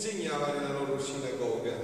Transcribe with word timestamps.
insegnava 0.00 0.54
nella 0.54 0.78
loro 0.78 0.98
sinagoga 0.98 1.76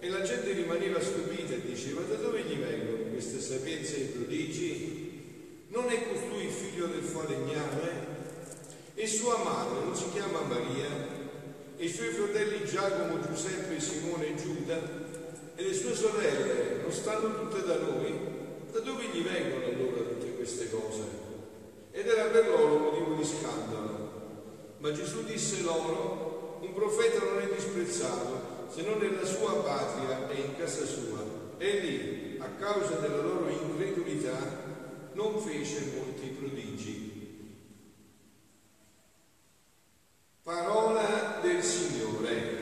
e 0.00 0.10
la 0.10 0.20
gente 0.20 0.52
rimaneva 0.52 1.00
stupita 1.00 1.54
e 1.54 1.62
diceva 1.62 2.02
da 2.02 2.16
dove 2.16 2.42
gli 2.42 2.58
vengono 2.58 3.10
queste 3.10 3.40
sapienze 3.40 3.96
e 3.96 4.04
prodigi? 4.04 5.64
Non 5.68 5.88
è 5.88 6.08
costui 6.08 6.44
il 6.44 6.50
figlio 6.50 6.88
del 6.88 7.02
falegname? 7.02 8.16
E 8.94 9.06
sua 9.06 9.38
madre 9.38 9.82
non 9.82 9.96
si 9.96 10.10
chiama 10.12 10.42
Maria? 10.42 11.16
E 11.78 11.84
i 11.84 11.88
suoi 11.88 12.08
fratelli 12.08 12.66
Giacomo, 12.66 13.18
Giuseppe, 13.26 13.80
Simone 13.80 14.26
e 14.26 14.34
Giuda? 14.34 14.78
E 15.54 15.62
le 15.62 15.72
sue 15.72 15.94
sorelle 15.94 16.82
non 16.82 16.92
stanno 16.92 17.48
tutte 17.48 17.64
da 17.64 17.78
noi? 17.78 18.14
Da 18.70 18.80
dove 18.80 19.04
gli 19.10 19.22
vengono 19.22 19.64
allora 19.64 20.02
tutte 20.02 20.34
queste 20.34 20.68
cose? 20.68 21.00
Ed 21.92 22.06
era 22.06 22.24
per 22.24 22.46
loro 22.46 22.76
motivo 22.76 23.14
di 23.14 23.24
scandalo. 23.24 23.96
Ma 24.80 24.92
Gesù 24.92 25.24
disse 25.24 25.62
loro, 25.62 26.17
un 26.60 26.74
profeta 26.74 27.24
non 27.24 27.40
è 27.40 27.54
disprezzato 27.54 28.66
se 28.72 28.82
non 28.82 28.98
nella 28.98 29.24
sua 29.24 29.54
patria 29.62 30.28
e 30.28 30.40
in 30.40 30.56
casa 30.56 30.84
sua. 30.84 31.24
E 31.58 31.78
lì, 31.80 32.38
a 32.38 32.48
causa 32.58 32.96
della 32.96 33.22
loro 33.22 33.48
incredulità, 33.48 34.36
non 35.14 35.40
fece 35.40 35.92
molti 35.96 36.28
prodigi. 36.28 37.16
Parola 40.42 41.40
del 41.42 41.62
Signore. 41.62 42.56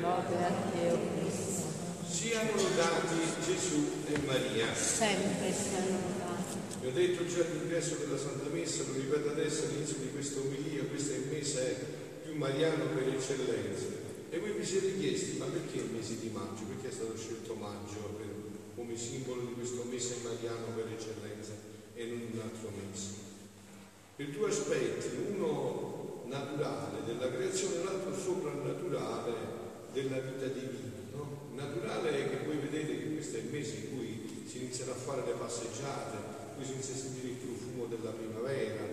Siano 2.09 2.51
lodati 2.55 3.19
Gesù 3.45 4.03
e 4.09 4.19
Maria. 4.25 4.75
Sempre 4.75 5.53
siano 5.53 5.91
lodati. 5.91 6.57
Vi 6.81 6.87
ho 6.87 6.93
detto 6.93 7.27
già 7.27 7.45
all'ingresso 7.45 7.97
della 7.97 8.19
Santa 8.19 8.49
Messa, 8.51 8.85
lo 8.87 8.95
ripeto 8.95 9.31
adesso 9.31 9.65
all'inizio 9.65 9.99
di 9.99 10.11
questa 10.11 10.41
omelia, 10.41 10.85
questo 10.85 11.13
è 11.13 11.17
il 11.17 11.27
mese 11.31 12.06
mariano 12.37 12.85
per 12.95 13.09
eccellenza. 13.09 14.05
E 14.31 14.39
voi 14.39 14.53
vi 14.53 14.65
siete 14.65 14.99
chiesti, 14.99 15.39
ma 15.39 15.47
perché 15.47 15.79
il 15.79 15.91
mese 15.93 16.19
di 16.19 16.29
maggio? 16.29 16.65
Perché 16.69 16.89
è 16.89 16.93
stato 16.93 17.17
scelto 17.17 17.55
maggio 17.55 18.15
per, 18.17 18.27
come 18.75 18.97
simbolo 18.97 19.43
di 19.43 19.55
questo 19.55 19.85
mese 19.89 20.17
mariano 20.23 20.67
per 20.75 20.87
eccellenza 20.93 21.53
e 21.95 22.05
non 22.05 22.29
un 22.33 22.41
altro 22.41 22.71
mese? 22.71 23.25
Per 24.17 24.29
due 24.29 24.49
aspetti, 24.49 25.09
uno 25.35 26.25
naturale 26.27 27.05
della 27.05 27.31
creazione 27.31 27.81
e 27.81 27.85
l'altro 27.85 28.17
soprannaturale 28.17 29.35
della 29.93 30.19
vita 30.19 30.47
divina. 30.47 30.93
No? 31.13 31.51
Naturale 31.55 32.11
è 32.11 32.29
che 32.29 32.45
voi 32.45 32.57
vedete 32.57 32.99
che 32.99 33.13
questo 33.13 33.37
è 33.37 33.41
il 33.41 33.51
mese 33.51 33.77
in 33.77 33.97
cui 33.97 34.45
si 34.47 34.59
iniziano 34.59 34.93
a 34.93 34.97
fare 34.97 35.23
le 35.25 35.33
passeggiate, 35.33 36.17
in 36.17 36.55
cui 36.57 36.65
si 36.65 36.73
inizia 36.73 36.95
a 36.95 36.99
sentire 36.99 37.29
il 37.29 37.37
profumo 37.37 37.87
della 37.87 38.11
primavera, 38.11 38.85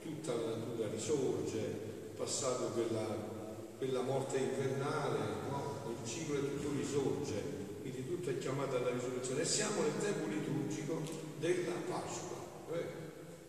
tutta 0.00 0.34
la 0.34 0.56
natura 0.56 0.88
risorge, 0.88 1.83
passato 2.16 2.66
quella 2.68 3.42
quella 3.84 4.00
morte 4.00 4.38
invernale, 4.38 5.18
no? 5.50 5.94
il 6.00 6.08
ciclo 6.08 6.36
è 6.36 6.40
tutto 6.40 6.70
risorge, 6.76 7.34
quindi 7.82 8.06
tutto 8.06 8.30
è 8.30 8.38
chiamato 8.38 8.76
alla 8.76 8.90
risurrezione. 8.90 9.42
E 9.42 9.44
siamo 9.44 9.82
nel 9.82 9.98
tempo 10.00 10.26
liturgico 10.26 11.02
della 11.38 11.74
Pasqua, 11.86 12.36
eh? 12.72 13.02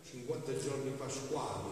50 0.03 0.57
giorni 0.57 0.91
pasquali, 0.97 1.69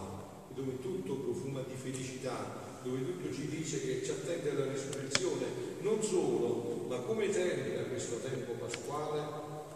dove 0.54 0.80
tutto 0.80 1.14
profuma 1.14 1.60
di 1.60 1.74
felicità, 1.74 2.80
dove 2.82 3.04
tutto 3.04 3.34
ci 3.34 3.48
dice 3.48 3.80
che 3.80 4.02
ci 4.02 4.10
attende 4.10 4.52
la 4.52 4.72
risurrezione, 4.72 5.44
non 5.80 6.02
solo, 6.02 6.86
ma 6.88 6.98
come 6.98 7.28
termina 7.28 7.82
questo 7.82 8.16
tempo 8.16 8.52
pasquale 8.52 9.20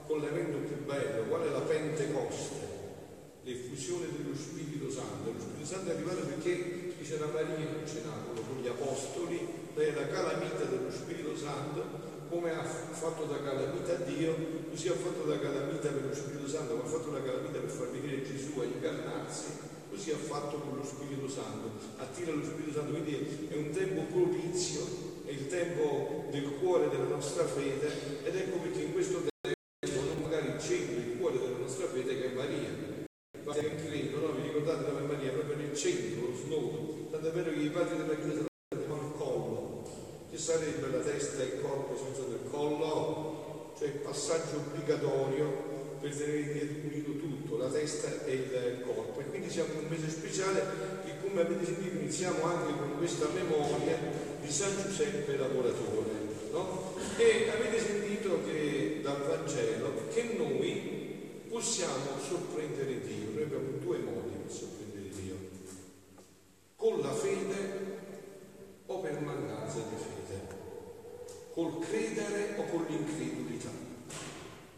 con 0.07 0.21
l'evento 0.21 0.59
più 0.67 0.85
bello, 0.87 1.25
qual 1.25 1.43
è 1.43 1.51
la 1.51 1.61
Pentecoste, 1.61 2.67
l'effusione 3.43 4.07
dello 4.17 4.35
Spirito 4.35 4.91
Santo. 4.91 5.33
Lo 5.33 5.41
Spirito 5.41 5.67
Santo 5.67 5.91
è 5.91 5.95
arrivato 5.95 6.21
perché 6.21 6.78
c'era 7.09 7.25
Maria 7.33 7.57
in 7.57 7.89
cenacolo 7.89 8.39
con 8.43 8.61
gli 8.61 8.69
apostoli, 8.69 9.41
lei 9.73 9.89
è 9.89 9.95
la 9.95 10.09
calamita 10.09 10.65
dello 10.65 10.91
Spirito 10.91 11.35
Santo, 11.35 11.83
come 12.29 12.53
ha 12.53 12.63
fatto 12.63 13.25
da 13.25 13.41
calamita 13.43 13.95
Dio, 14.05 14.37
così 14.69 14.89
ha 14.89 14.93
fatto 14.93 15.25
da 15.25 15.41
calamita 15.41 15.89
per 15.89 16.05
lo 16.05 16.15
Spirito 16.15 16.47
Santo, 16.47 16.77
come 16.77 16.85
ha 16.85 16.93
fatto 16.93 17.11
la 17.11 17.23
calamita 17.23 17.61
per 17.61 17.71
far 17.71 17.89
venire 17.93 18.23
Gesù 18.23 18.61
a 18.61 18.65
incarnarsi, 18.65 19.47
così 19.89 20.11
ha 20.11 20.19
fatto 20.19 20.59
con 20.59 20.77
lo 20.77 20.85
Spirito 20.85 21.31
Santo, 21.31 21.71
attira 21.97 22.33
lo 22.33 22.45
Spirito 22.45 22.73
Santo, 22.77 22.93
quindi 22.93 23.49
è 23.49 23.57
un 23.57 23.71
tempo 23.71 24.03
propizio, 24.13 24.85
è 25.25 25.31
il 25.31 25.47
tempo 25.47 26.27
del 26.31 26.59
cuore 26.61 26.91
della 26.91 27.09
nostra 27.09 27.47
fede 27.47 28.21
ed 28.23 28.37
ecco 28.37 28.59
perché 28.59 28.83
in 28.83 28.93
questo 28.93 29.23
tempo 29.41 30.01
non 30.05 30.29
magari 30.29 30.61
centro 30.61 30.99
il 30.99 31.17
cuore 31.17 31.39
della 31.39 31.57
nostra 31.57 31.87
fede 31.87 32.21
che 32.21 32.33
è 32.33 32.35
Maria. 32.35 32.97
Ma 33.45 33.55
credo, 33.55 34.21
no? 34.21 34.33
Vi 34.33 34.43
ricordate 34.43 34.85
dove 34.85 35.07
Maria? 35.07 35.31
Proprio 35.31 35.57
nel 35.57 35.75
centro, 35.75 36.08
Tant'è 37.21 37.35
vero 37.35 37.51
che 37.51 37.59
i 37.59 37.71
padri 37.71 37.97
della 37.97 38.15
Chiesa 38.15 38.47
chiamano 38.69 39.09
il 39.09 39.19
collo. 39.19 39.83
Che 40.31 40.39
sarebbe 40.39 40.87
la 40.87 41.03
testa 41.03 41.43
e 41.43 41.47
il 41.47 41.61
corpo 41.61 41.97
senza 41.97 42.23
del 42.23 42.49
collo? 42.49 43.75
Cioè 43.77 43.89
il 43.89 43.99
passaggio 44.07 44.59
obbligatorio 44.59 45.97
per 46.01 46.15
tenere 46.15 46.79
unito 46.85 47.19
tutto, 47.19 47.57
la 47.57 47.67
testa 47.67 48.25
e 48.25 48.35
il 48.35 48.83
corpo. 48.87 49.19
E 49.19 49.25
quindi 49.25 49.51
siamo 49.51 49.73
in 49.73 49.79
un 49.81 49.87
mese 49.89 50.09
speciale 50.09 50.63
che 51.05 51.15
come 51.21 51.41
avete 51.41 51.65
sentito 51.65 51.97
iniziamo 51.97 52.41
anche 52.45 52.79
con 52.79 52.99
questa 52.99 53.27
memoria 53.35 53.99
di 54.41 54.53
San 54.53 54.81
Giuseppe 54.81 55.37
lavoratore. 55.37 56.11
No? 56.53 56.95
E 57.17 57.51
avete 57.51 57.81
sentito 57.81 58.45
che 58.45 59.01
dal 59.03 59.23
Vangelo 59.27 60.07
che 60.15 60.23
noi 60.39 61.47
possiamo 61.49 62.15
sorprendere 62.25 63.01
Dio. 63.01 63.31
Noi 63.35 63.43
abbiamo 63.43 63.71
due 63.83 63.99
modi 63.99 64.37
per 64.41 64.53
sorprendere 64.53 64.89
con 66.79 67.01
la 67.01 67.13
fede 67.13 67.97
o 68.87 69.01
per 69.01 69.21
mancanza 69.21 69.79
di 69.79 69.97
fede, 69.97 70.41
col 71.59 71.81
credere 71.81 72.55
o 72.57 72.63
con 72.71 72.87
l'incredulità. 72.89 73.71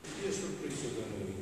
Dio 0.01 0.29
è 0.31 0.33
sorpreso 0.33 0.87
da 0.97 1.03
noi. 1.13 1.35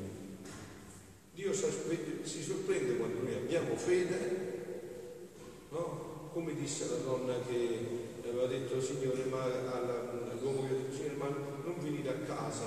Dio 1.32 1.52
si 1.52 2.42
sorprende 2.42 2.96
quando 2.96 3.22
noi 3.22 3.34
abbiamo 3.34 3.76
fede, 3.76 4.56
no? 5.68 6.30
come 6.32 6.56
disse 6.56 6.88
la 6.90 6.96
donna 6.96 7.34
che 7.46 7.78
aveva 8.24 8.46
detto 8.46 8.80
Signore, 8.80 9.26
ma 9.26 9.44
all'uomo 9.44 10.66
che 10.66 10.74
ha 10.74 10.76
detto 10.76 10.96
Signore, 10.96 11.14
ma 11.14 11.28
non 11.28 11.76
venire 11.82 12.08
a 12.08 12.34
casa, 12.34 12.66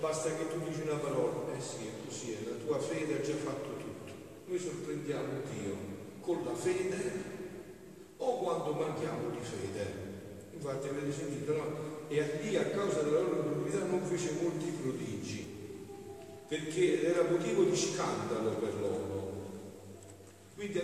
basta 0.00 0.34
che 0.34 0.48
tu 0.48 0.66
dici 0.66 0.80
una 0.80 0.98
parola. 0.98 1.56
Eh 1.56 1.60
sì, 1.60 1.86
è 1.86 2.04
così, 2.04 2.32
è 2.32 2.38
la 2.44 2.56
tua 2.56 2.80
fede 2.80 3.18
ha 3.18 3.20
già 3.20 3.34
fatto 3.34 3.68
tutto. 3.76 4.12
Noi 4.46 4.58
sorprendiamo 4.58 5.42
Dio 5.48 5.76
con 6.22 6.42
la 6.44 6.56
fede 6.56 7.22
o 8.16 8.38
quando 8.38 8.72
manchiamo 8.72 9.30
di 9.30 9.38
fede. 9.40 10.03
Infatti 10.54 10.88
avete 10.88 11.12
sentito, 11.12 11.52
no? 11.52 11.92
E 12.08 12.22
lì 12.42 12.56
a 12.56 12.64
causa 12.64 13.02
della 13.02 13.20
loro 13.20 13.36
incredulità 13.36 13.84
non 13.84 14.02
fece 14.02 14.32
molti 14.40 14.72
prodigi, 14.80 15.46
perché 16.48 17.02
era 17.02 17.28
motivo 17.28 17.64
di 17.64 17.76
scandalo 17.76 18.50
per 18.50 18.74
loro. 18.80 19.32
Quindi 20.54 20.80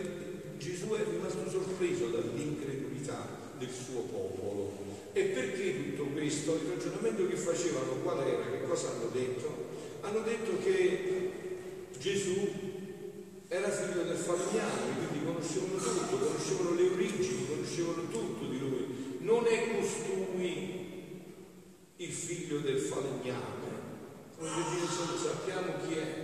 Gesù 0.58 0.88
è 0.90 1.04
rimasto 1.08 1.48
sorpreso 1.48 2.08
dall'incredulità 2.08 3.26
del 3.58 3.70
suo 3.70 4.00
popolo. 4.02 4.72
E 5.12 5.24
perché 5.24 5.94
tutto 5.94 6.10
questo? 6.12 6.54
Il 6.54 6.70
ragionamento 6.74 7.26
che 7.26 7.36
facevano 7.36 7.92
qual 8.02 8.20
era? 8.20 8.44
Che 8.50 8.62
cosa 8.66 8.90
hanno 8.90 9.08
detto? 9.12 9.68
Hanno 10.02 10.20
detto 10.20 10.58
che 10.62 11.30
Gesù 11.98 12.48
era 13.48 13.68
figlio 13.68 14.02
del 14.04 14.16
falegname, 14.16 15.06
quindi 15.08 15.24
conoscevano 15.24 15.76
tutto, 15.76 16.16
conoscevano 16.16 16.74
le 16.74 16.88
origini, 16.90 17.46
conoscevano 17.48 18.08
tutto 18.10 18.46
di 18.46 18.58
lui. 18.58 18.89
Non 19.20 19.46
è 19.46 19.76
costui 19.76 20.78
il 21.96 22.10
figlio 22.10 22.60
del 22.60 22.78
falegname, 22.78 23.68
come 24.36 24.50
dire, 24.70 24.86
sappiamo 25.22 25.72
chi 25.86 25.94
è, 25.94 26.14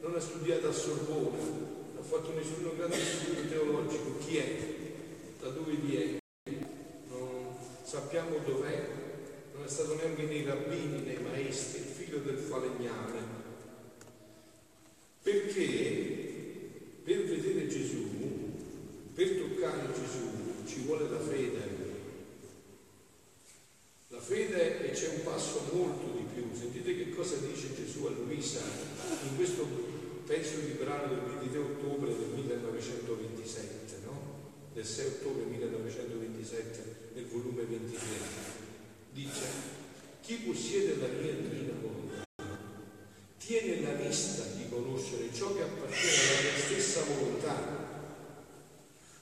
non 0.00 0.14
ha 0.14 0.20
studiato 0.20 0.68
a 0.68 0.72
Sorbona, 0.72 1.36
non 1.36 1.96
ha 1.98 2.02
fatto 2.02 2.32
nessun 2.32 2.70
grande 2.74 2.96
studio 2.96 3.46
teologico, 3.48 4.16
chi 4.18 4.38
è, 4.38 4.56
da 5.40 5.48
dove 5.50 5.74
viene, 5.74 6.20
non 7.08 7.54
sappiamo 7.82 8.38
dov'è, 8.38 8.88
non 9.54 9.64
è 9.64 9.68
stato 9.68 9.94
neanche 9.94 10.22
nei 10.22 10.44
rabbini, 10.44 11.02
nei 11.02 11.18
maestri, 11.18 11.80
il 11.80 11.86
figlio 11.86 12.18
del 12.20 12.38
falegname. 12.38 13.40
Perché 15.22 16.32
per 17.04 17.24
vedere 17.24 17.68
Gesù, 17.68 18.08
per 19.14 19.28
toccare 19.36 19.92
Gesù, 19.92 20.64
ci 20.66 20.80
vuole 20.80 21.10
la 21.10 21.20
fede. 21.20 21.80
La 24.08 24.20
fede 24.20 24.90
e 24.90 24.90
c'è 24.92 25.08
un 25.08 25.22
passo 25.22 25.70
molto 25.72 26.16
di 26.16 26.24
più. 26.34 26.48
Sentite 26.52 26.96
che 26.96 27.10
cosa 27.10 27.36
dice 27.36 27.74
A 28.04 28.08
Luisa 28.08 28.58
in 28.58 29.36
questo 29.36 29.64
pezzo 30.26 30.58
di 30.58 30.72
brano 30.72 31.06
del 31.06 31.22
23 31.38 31.58
ottobre 31.60 32.10
del 32.10 32.30
1927, 32.34 33.98
no? 34.04 34.20
Del 34.74 34.84
6 34.84 35.06
ottobre 35.06 35.44
1927 35.44 37.10
nel 37.14 37.26
volume 37.26 37.62
23. 37.62 37.98
Dice, 39.12 39.44
chi 40.20 40.34
possiede 40.34 40.96
la 40.96 41.06
mia 41.06 41.32
divina 41.32 41.74
volontà 41.80 42.24
tiene 43.38 43.80
la 43.82 43.92
vista 43.92 44.46
di 44.56 44.68
conoscere 44.68 45.32
ciò 45.32 45.54
che 45.54 45.62
appartiene 45.62 46.16
alla 46.16 46.40
mia 46.40 46.58
stessa 46.58 47.04
volontà. 47.04 47.56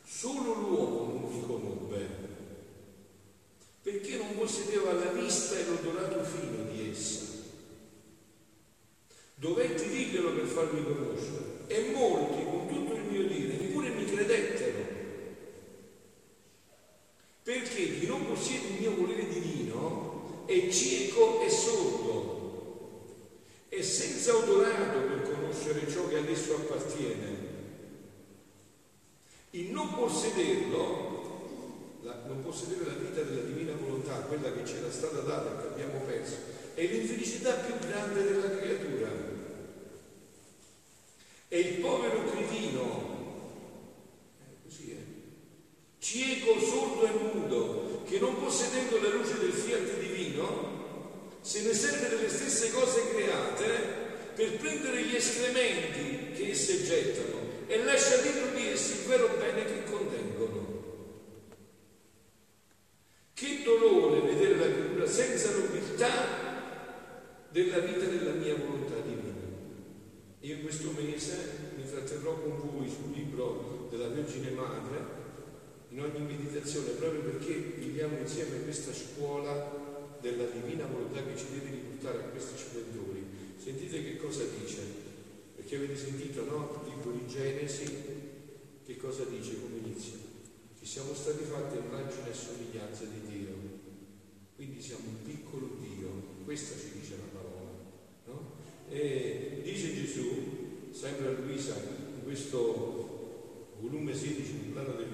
Solo 0.07 0.55
l'uomo 0.55 1.13
non 1.13 1.31
mi 1.31 1.47
conobbe, 1.47 2.07
perché 3.83 4.17
non 4.17 4.37
possedeva 4.37 4.95
la 4.95 5.13
vista 5.13 5.59
e 5.59 5.67
l'odorato 5.67 6.25
fino 6.25 6.65
di 6.71 6.89
essa. 6.91 7.30
Dovetti 9.41 9.89
dirglielo 9.89 10.35
per 10.35 10.45
farmi 10.45 10.85
conoscere 10.85 11.65
e 11.67 11.93
molti 11.95 12.45
con 12.45 12.69
tutto 12.69 12.95
il 12.95 13.05
mio 13.05 13.27
dire 13.27 13.57
neppure 13.57 13.89
mi 13.89 14.05
credettero. 14.05 14.85
Perché 17.43 17.99
chi 17.99 18.07
non 18.07 18.27
possiede 18.27 18.67
il 18.67 18.81
mio 18.81 18.97
volere 18.97 19.27
divino 19.29 20.45
è 20.45 20.69
cieco 20.69 21.41
e 21.41 21.49
sordo 21.49 22.39
e 23.71 23.83
senza 23.83 24.37
odorato 24.37 24.99
per 25.09 25.33
conoscere 25.33 25.91
ciò 25.91 26.07
che 26.07 26.19
ad 26.19 26.29
esso 26.29 26.57
appartiene. 26.57 27.49
Il 29.53 29.71
non 29.71 29.95
possederlo, 29.95 31.97
la, 32.03 32.25
non 32.27 32.43
possedere 32.43 32.85
la 32.85 32.93
vita 32.93 33.23
della 33.23 33.41
divina 33.41 33.73
volontà, 33.73 34.17
quella 34.17 34.53
che 34.53 34.67
ci 34.67 34.75
era 34.75 34.91
stata 34.91 35.21
data 35.21 35.51
e 35.51 35.63
che 35.63 35.69
abbiamo 35.69 36.05
perso, 36.05 36.60
è 36.75 36.87
l'infelicità 36.87 37.53
più 37.55 37.75
grande 37.79 38.23
della 38.23 38.57
creatura. 38.57 39.09
E 41.49 41.59
il 41.59 41.81
povero 41.81 42.31
cretino, 42.31 43.19
eh, 44.39 44.63
così 44.63 44.91
è, 44.93 44.97
cieco, 45.99 46.59
sordo 46.61 47.07
e 47.07 47.11
mudo, 47.11 48.03
che 48.07 48.19
non 48.19 48.39
possedendo 48.41 49.01
la 49.01 49.09
luce 49.09 49.39
del 49.39 49.53
fiat 49.53 49.99
divino, 49.99 50.71
se 51.41 51.63
ne 51.63 51.73
serve 51.73 52.09
delle 52.09 52.29
stesse 52.29 52.71
cose 52.71 53.09
create 53.11 53.99
per 54.35 54.57
prendere 54.59 55.03
gli 55.05 55.15
escrementi 55.15 56.33
che 56.35 56.51
esse 56.51 56.85
gettano 56.85 57.39
e 57.67 57.83
lascia 57.85 58.17
dentro 58.17 58.55
di 58.55 58.69
essi 58.69 59.01
il 59.01 59.07
vero 59.07 59.29
bene 59.39 59.65
che 59.65 59.85
contengono. 59.85 60.79
Che 63.33 63.63
dolore 63.63 64.21
vedere 64.21 64.57
la 64.57 64.65
creatura 64.65 65.07
senza 65.07 65.51
nobiltà 65.57 66.49
della 67.51 67.79
vita 67.79 68.05
della 68.05 68.33
mia 68.33 68.55
volontà 68.57 68.97
divina. 69.01 69.49
Io 70.41 70.55
in 70.55 70.63
questo 70.63 70.91
mese 70.97 71.73
mi 71.77 71.89
tratterrò 71.89 72.35
con 72.41 72.71
voi 72.73 72.89
sul 72.89 73.13
libro 73.15 73.89
della 73.91 74.09
Vergine 74.09 74.51
Madre 74.51 75.19
in 75.91 76.01
ogni 76.01 76.21
meditazione 76.21 76.91
proprio 76.91 77.23
perché 77.23 77.53
viviamo 77.79 78.19
insieme 78.19 78.63
questa 78.63 78.93
scuola 78.93 80.19
della 80.21 80.45
divina 80.45 80.87
volontà 80.87 81.23
che 81.25 81.37
ci 81.37 81.47
deve 81.53 81.71
riportare 81.71 82.19
a 82.19 82.29
questi 82.29 82.57
splendori. 82.57 83.25
Sentite 83.57 84.03
che 84.03 84.17
cosa 84.17 84.45
dice, 84.59 84.81
perché 85.57 85.77
avete 85.77 85.97
sentito, 85.97 86.45
no? 86.45 86.83
Il 86.85 86.95
libro 86.95 87.11
di 87.13 87.27
Genesi, 87.27 87.85
che 88.85 88.97
cosa 88.97 89.25
dice, 89.25 89.61
come 89.61 89.79
inizia? 89.85 90.17
Che 90.79 90.87
siamo 90.87 91.13
stati 91.13 91.45
fatti 91.45 91.77
immagine 91.77 92.31
e 92.31 92.35
somiglianza 92.35 93.05
di 93.05 93.21
Dio, 93.29 93.55
quindi 94.55 94.81
siamo 94.81 95.09
un 95.09 95.23
piccolo 95.25 95.77
Dio, 95.81 96.09
questa 96.45 96.79
ci 96.79 97.01
dice 97.01 97.17
la 97.17 97.39
parola, 97.39 97.71
no? 98.27 98.53
E 98.89 99.61
dice 99.63 99.95
Gesù, 99.95 100.91
sempre 100.93 101.27
a 101.27 101.31
Luisa, 101.33 101.75
in 101.75 102.23
questo 102.23 103.75
volume 103.81 104.15
16, 104.15 104.51
il 104.53 104.73
plano 104.73 104.95
di 104.97 105.05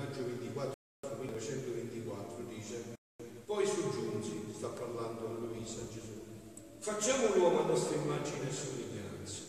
maggio 0.00 0.24
24, 0.24 0.72
1924, 1.20 2.44
dice, 2.48 2.96
poi 3.44 3.66
soggiunsi, 3.66 4.46
sta 4.56 4.68
parlando 4.68 5.26
a 5.26 5.32
Luisa 5.32 5.82
Gesù, 5.92 6.24
facciamo 6.78 7.34
l'uomo 7.34 7.64
a 7.64 7.66
nostra 7.66 7.96
immagine 7.96 8.48
e 8.48 8.52
somiglianza. 8.52 9.42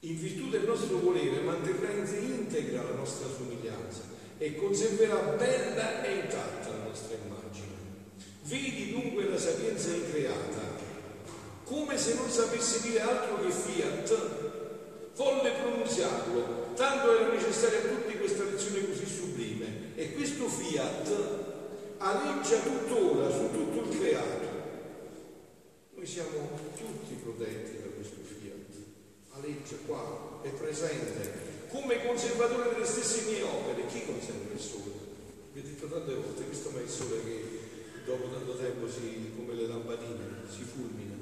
In 0.00 0.18
virtù 0.18 0.48
del 0.50 0.64
nostro 0.64 0.98
volere 0.98 1.40
manterrà 1.40 1.90
integra 1.92 2.82
la 2.82 2.94
nostra 2.94 3.28
somiglianza 3.28 4.02
e 4.36 4.56
conserverà 4.56 5.34
bella 5.36 6.04
e 6.04 6.20
intatta 6.20 6.68
la 6.68 6.84
nostra 6.84 7.16
immagine. 7.16 7.68
Vedi 8.42 8.92
dunque 8.92 9.28
la 9.28 9.38
sapienza 9.38 9.94
increata 9.94 10.88
come 11.64 11.96
se 11.96 12.14
non 12.14 12.28
sapesse 12.28 12.80
dire 12.82 13.00
altro 13.00 13.40
che 13.40 13.50
fiat, 13.50 14.18
volle 15.14 15.52
pronunziarlo, 15.52 16.72
tanto 16.74 17.16
era 17.16 17.32
necessaria 17.32 17.78
a 17.78 17.94
tutti 17.94 18.18
questa 18.18 18.42
lezione. 18.44 18.80
E 20.00 20.14
questo 20.14 20.48
fiat 20.48 21.12
aleggia 21.98 22.58
tuttora 22.60 23.30
su 23.30 23.50
tutto 23.52 23.82
il 23.82 23.98
creato. 23.98 24.48
Noi 25.94 26.06
siamo 26.06 26.56
tutti 26.74 27.20
protetti 27.22 27.82
da 27.82 27.88
questo 27.94 28.20
fiat, 28.24 28.80
aleggia 29.32 29.76
qua, 29.84 30.40
è 30.42 30.48
presente, 30.48 31.68
come 31.68 32.02
conservatore 32.06 32.70
delle 32.72 32.86
stesse 32.86 33.30
mie 33.30 33.42
opere. 33.42 33.84
Chi 33.88 34.06
conserva 34.06 34.54
il 34.54 34.58
sole? 34.58 34.96
Vi 35.52 35.60
ho 35.60 35.62
detto 35.62 35.86
tante 35.86 36.14
volte, 36.14 36.44
questo 36.44 36.70
è 36.78 36.80
il 36.80 36.88
sole 36.88 37.22
che 37.22 37.44
dopo 38.06 38.30
tanto 38.30 38.56
tempo 38.56 38.88
si, 38.88 39.32
come 39.36 39.52
le 39.52 39.66
lampadine, 39.66 40.48
si 40.48 40.62
fulmina. 40.62 41.16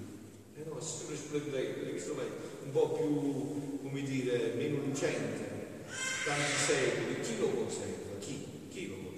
Eh 0.54 0.62
no, 0.68 0.78
è 0.78 0.82
sempre 0.82 1.16
splendente, 1.16 1.90
questo 1.90 2.12
è 2.12 2.26
un 2.62 2.70
po' 2.70 2.92
più, 2.92 3.80
come 3.82 4.02
dire, 4.02 4.52
meno 4.54 4.84
lucente, 4.84 5.82
tanti 6.24 6.52
secoli. 6.64 7.20
Chi 7.22 7.38
lo 7.40 7.48
conserva? 7.48 8.18
Chi? 8.20 8.46
Chi 8.68 8.86
lo 8.86 8.94
conserva? 8.94 9.08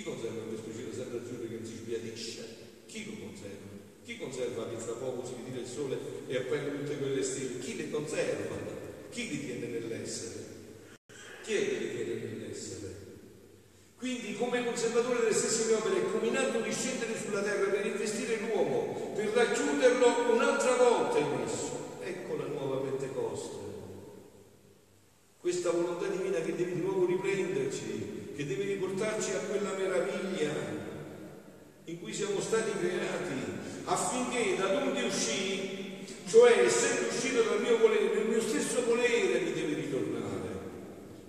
Chi 0.00 0.06
conserva 0.06 0.44
questo 0.48 0.72
cielo 0.74 0.94
sempre 0.94 1.18
azzurro 1.18 1.46
che 1.46 1.54
non 1.56 1.66
si 1.66 1.76
sbiadisce? 1.76 2.56
Chi 2.86 3.04
lo 3.04 3.26
conserva? 3.26 3.68
Chi 4.02 4.16
conserva 4.16 4.68
che 4.70 4.76
tra 4.82 4.94
poco 4.94 5.26
si 5.26 5.34
ritira 5.36 5.60
il 5.60 5.66
sole 5.66 5.98
e 6.26 6.36
appende 6.38 6.78
tutte 6.78 6.96
quelle 6.96 7.22
stelle? 7.22 7.58
Chi 7.58 7.76
le 7.76 7.90
conserva? 7.90 8.56
Chi 9.10 9.28
li 9.28 9.44
tiene 9.44 9.66
nell'essere? 9.66 10.44
Chi 11.44 11.52
è 11.52 11.68
che 11.68 11.74
li 11.76 11.94
tiene 11.94 12.14
nell'essere? 12.14 12.94
Quindi, 13.98 14.36
come 14.36 14.64
conservatore 14.64 15.20
delle 15.20 15.34
stesse 15.34 15.74
opere, 15.74 15.98
è 15.98 16.10
cominato 16.10 16.60
di 16.62 16.72
scendere 16.72 17.20
sulla 17.22 17.42
terra 17.42 17.70
per 17.70 17.84
investire 17.84 18.38
l'uomo, 18.40 19.12
per 19.14 19.26
racchiuderlo 19.26 20.32
un'altra 20.32 20.76
volta 20.76 21.18
in 21.18 21.40
esso. 21.44 21.98
Ecco 22.02 22.36
la 22.36 22.46
nuova 22.46 22.88
Pentecoste. 22.88 23.68
Questa 25.40 25.70
volontà 25.70 26.06
divina 26.06 26.40
che 26.40 26.54
deve 26.54 26.72
di 26.72 26.80
nuovo 26.80 27.04
riprenderci, 27.04 28.32
che 28.36 28.46
deve 28.46 28.64
riportarci 28.64 29.32
a 29.32 29.38
quella 29.40 29.72
meraviglia 29.76 30.50
in 31.84 32.00
cui 32.00 32.12
siamo 32.14 32.40
stati 32.40 32.70
creati, 32.78 33.34
affinché 33.84 34.56
da 34.56 34.66
donde 34.66 35.02
uscì, 35.02 36.06
cioè 36.26 36.64
essendo 36.64 37.08
uscito 37.08 37.42
dal 37.42 37.60
mio 37.60 37.76
volere, 37.76 38.14
nel 38.14 38.28
mio 38.28 38.40
stesso 38.40 38.82
volere 38.84 39.40
mi 39.40 39.52
deve 39.52 39.74
ritornare. 39.74 40.48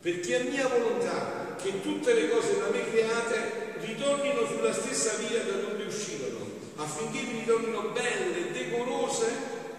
Perché 0.01 0.39
è 0.39 0.49
mia 0.49 0.67
volontà 0.67 1.55
che 1.61 1.79
tutte 1.81 2.13
le 2.15 2.29
cose 2.29 2.57
da 2.57 2.69
me 2.69 2.89
create 2.89 3.75
ritornino 3.81 4.47
sulla 4.47 4.73
stessa 4.73 5.13
via 5.17 5.43
da 5.43 5.61
dove 5.61 5.83
uscirono, 5.85 6.39
affinché 6.77 7.21
mi 7.21 7.39
ritornino 7.41 7.91
belle, 7.93 8.51
decorose 8.51 9.27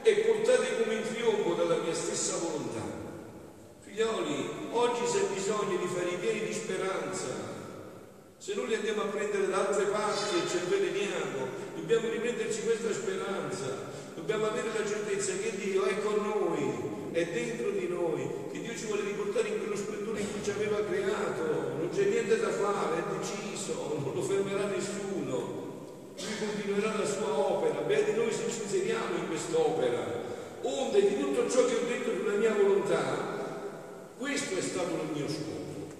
e 0.02 0.12
portate 0.12 0.80
come 0.80 0.94
in 0.94 1.02
trionfo 1.12 1.54
dalla 1.54 1.82
mia 1.82 1.92
stessa 1.92 2.36
volontà. 2.36 2.82
Figlioli, 3.80 4.48
oggi 4.70 5.02
c'è 5.10 5.26
bisogno 5.34 5.76
di 5.76 5.88
fare 5.92 6.10
i 6.10 6.18
pieni 6.18 6.46
di 6.46 6.52
speranza. 6.52 7.50
Se 8.38 8.54
noi 8.54 8.68
li 8.68 8.74
andiamo 8.74 9.02
a 9.02 9.06
prendere 9.06 9.48
da 9.48 9.66
altre 9.66 9.86
parti 9.86 10.36
e 10.36 10.48
ci 10.48 10.56
avveleniamo, 10.58 11.48
dobbiamo 11.74 12.08
riprenderci 12.08 12.62
questa 12.62 12.92
speranza. 12.92 13.90
Dobbiamo 14.14 14.46
avere 14.46 14.68
la 14.78 14.86
certezza 14.86 15.32
che 15.32 15.56
Dio 15.56 15.82
è 15.82 16.00
con 16.00 16.14
noi, 16.22 17.10
è 17.10 17.26
dentro 17.26 17.70
di 17.70 17.88
noi, 17.88 18.28
che 18.52 18.60
Dio 18.60 18.76
ci 18.76 18.86
vuole 18.86 19.02
riportare 19.02 19.48
in 19.48 19.58
quello 19.58 19.74
splendore 20.12 20.20
in 20.20 20.32
cui 20.32 20.44
ci 20.44 20.50
aveva 20.50 20.84
creato. 20.84 21.42
Non 21.78 21.88
c'è 21.92 22.04
niente 22.04 22.38
da 22.38 22.50
fare, 22.50 22.98
è 22.98 23.16
deciso, 23.18 23.96
non 23.98 24.12
lo 24.14 24.22
fermerà 24.22 24.66
nessuno. 24.66 25.60
Lui 26.14 26.38
continuerà 26.38 26.98
la 26.98 27.06
sua 27.06 27.32
opera, 27.32 27.80
beati 27.80 28.12
noi 28.12 28.30
se 28.30 28.50
ci 28.50 28.62
inseriamo 28.62 29.16
in 29.16 29.28
quest'opera. 29.28 30.20
Onde 30.62 31.08
di 31.08 31.18
tutto 31.18 31.50
ciò 31.50 31.64
che 31.66 31.74
ho 31.74 31.86
detto 31.88 32.10
sulla 32.16 32.36
mia 32.36 32.54
volontà, 32.54 33.00
questo 34.18 34.56
è 34.56 34.60
stato 34.60 34.92
il 34.92 35.16
mio 35.16 35.28
scopo, 35.28 35.90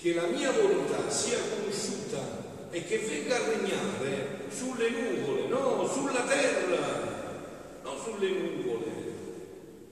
che 0.00 0.14
la 0.14 0.26
mia 0.26 0.52
volontà 0.52 1.10
sia 1.10 1.38
conosciuta 1.38 2.42
e 2.70 2.84
che 2.84 2.98
venga 2.98 3.36
a 3.36 3.48
regnare 3.48 4.42
sulle 4.50 4.90
nuvole, 4.90 5.46
no, 5.48 5.88
sulla 5.88 6.22
terra, 6.22 7.82
non 7.82 7.96
sulle 8.00 8.28
nuvole, 8.28 8.84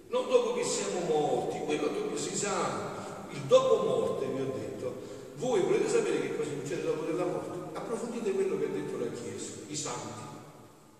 non 0.08 0.28
dopo 0.28 0.54
che 0.54 0.62
siamo 0.62 1.00
morti, 1.08 1.58
quello 1.64 1.88
dopo 1.88 2.16
si 2.16 2.36
sa, 2.36 2.91
il 3.32 3.40
dopo 3.48 3.84
morte 3.84 4.26
vi 4.26 4.40
ho 4.40 4.52
detto. 4.54 4.94
Voi 5.36 5.60
volete 5.60 5.88
sapere 5.88 6.20
che 6.20 6.36
cosa 6.36 6.50
succede 6.50 6.82
dopo 6.82 7.04
della 7.04 7.24
morte? 7.24 7.76
Approfondite 7.78 8.32
quello 8.32 8.58
che 8.58 8.66
ha 8.66 8.68
detto 8.68 8.98
la 8.98 9.10
Chiesa, 9.10 9.52
i 9.66 9.76
santi. 9.76 10.30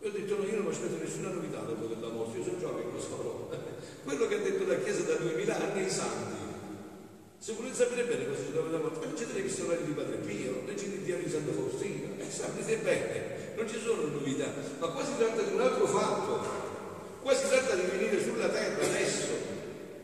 Io 0.01 0.09
ho 0.09 0.11
detto 0.11 0.37
no, 0.37 0.45
io 0.45 0.57
non 0.57 0.65
mi 0.65 0.71
aspetto 0.71 0.97
nessuna 0.99 1.29
novità 1.29 1.61
dopo 1.61 1.87
della 1.87 2.09
morte, 2.09 2.39
io 2.39 2.45
sono 2.45 2.59
già 2.59 2.69
che 2.75 2.91
lo 2.91 3.01
sarò. 3.01 3.49
Quello 4.03 4.27
che 4.27 4.35
ha 4.35 4.39
detto 4.39 4.67
la 4.67 4.79
Chiesa 4.81 5.03
da 5.03 5.15
duemila 5.15 5.57
anni 5.57 5.87
i 5.87 5.91
santi. 5.91 6.41
Se 7.39 7.53
volete 7.55 7.75
sapere 7.75 8.05
bene 8.05 8.27
cosa 8.27 8.39
succede 8.39 8.57
dopo 8.57 8.71
la 8.71 8.79
morte, 8.79 9.07
leggete 9.07 9.33
l'epistolare 9.35 9.85
di 9.85 9.93
Padre 9.93 10.17
Pio, 10.17 10.63
leggete 10.65 10.95
il 10.95 11.03
diario 11.03 11.25
di 11.25 11.31
Santa 11.31 11.53
Faustina, 11.53 12.09
e 12.19 12.31
sapete 12.31 12.77
bene. 12.77 13.55
non 13.57 13.69
ci 13.69 13.79
sono 13.79 14.03
novità, 14.03 14.47
ma 14.79 14.87
qua 14.89 15.05
si 15.05 15.13
tratta 15.19 15.43
di 15.43 15.53
un 15.53 15.61
altro 15.61 15.87
fatto, 15.87 16.41
qua 17.21 17.35
si 17.35 17.49
tratta 17.49 17.75
di 17.75 17.83
venire 17.83 18.23
sulla 18.23 18.49
terra 18.49 18.85
adesso. 18.85 19.52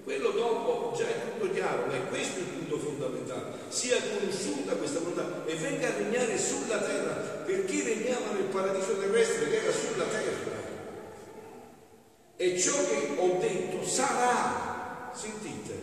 Quello 0.08 0.30
dopo 0.30 0.96
già 0.96 1.06
è 1.06 1.20
tutto 1.20 1.52
chiaro, 1.52 1.84
ma 1.84 1.92
è 1.92 2.08
questo 2.08 2.38
il 2.38 2.46
punto 2.46 2.78
fondamentale. 2.78 3.52
Sia 3.68 4.00
conosciuta 4.00 4.72
questa 4.76 5.00
volontà 5.00 5.44
e 5.44 5.54
venga 5.56 5.86
a 5.86 5.98
regnare 5.98 6.38
sulla 6.38 6.78
terra, 6.78 7.12
perché 7.44 7.82
regnava 7.82 8.32
nel 8.32 8.44
paradiso 8.44 8.96
terrestre 8.96 9.50
che 9.50 9.62
era 9.62 9.70
sulla 9.70 10.04
terra. 10.04 10.56
E 12.36 12.58
ciò 12.58 12.72
che 12.72 13.16
ho 13.18 13.38
detto 13.38 13.84
sarà, 13.84 15.12
sentite, 15.14 15.74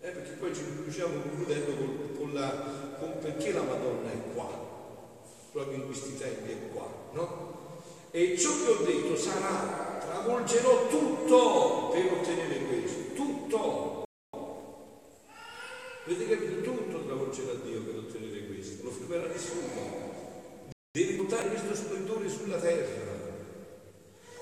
eh, 0.00 0.08
perché 0.08 0.30
poi 0.38 0.54
ci 0.54 0.62
riusciamo 0.82 1.20
concludendo 1.20 1.74
con, 1.74 2.16
con 2.16 2.32
la, 2.32 2.96
con 2.98 3.18
perché 3.20 3.52
la 3.52 3.60
Madonna 3.60 4.12
è 4.12 4.32
qua, 4.32 4.48
proprio 5.52 5.76
in 5.76 5.84
questi 5.84 6.16
tempi 6.16 6.52
è 6.52 6.72
qua, 6.72 6.88
no? 7.12 7.49
E 8.12 8.36
ciò 8.36 8.50
che 8.50 8.70
ho 8.72 8.84
detto 8.84 9.16
sarà, 9.16 10.00
travolgerò 10.00 10.88
tutto 10.88 11.90
per 11.92 12.12
ottenere 12.12 12.58
questo, 12.66 13.14
tutto. 13.14 14.02
Avete 16.04 16.28
capito? 16.28 16.60
Tutto 16.60 17.04
travolgerà 17.04 17.52
Dio 17.62 17.82
per 17.82 17.98
ottenere 17.98 18.46
questo, 18.46 18.82
non 18.82 18.92
fermerà 18.92 19.28
nessuno. 19.28 19.68
Deve 20.90 21.12
portare 21.12 21.48
questo 21.50 21.72
splendore 21.76 22.28
sulla 22.28 22.58
terra. 22.58 23.12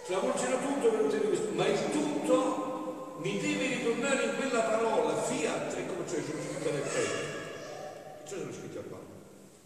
Travolgerà 0.06 0.56
tutto 0.56 0.88
per 0.88 1.00
ottenere 1.04 1.28
questo, 1.28 1.50
ma 1.50 1.66
il 1.66 1.90
tutto 1.90 3.16
mi 3.18 3.38
deve 3.38 3.66
ritornare 3.66 4.24
in 4.24 4.36
quella 4.36 4.62
parola, 4.62 5.22
fiat, 5.24 5.74
ecco 5.74 6.08
cioè 6.08 6.22
sono 6.22 6.40
scritto 6.40 6.72
nel 6.72 6.80
petto. 6.80 8.26
Cioè 8.28 8.38
sono 8.38 8.52
scritto 8.52 8.78
a 8.78 8.82
Paolo. 8.88 9.06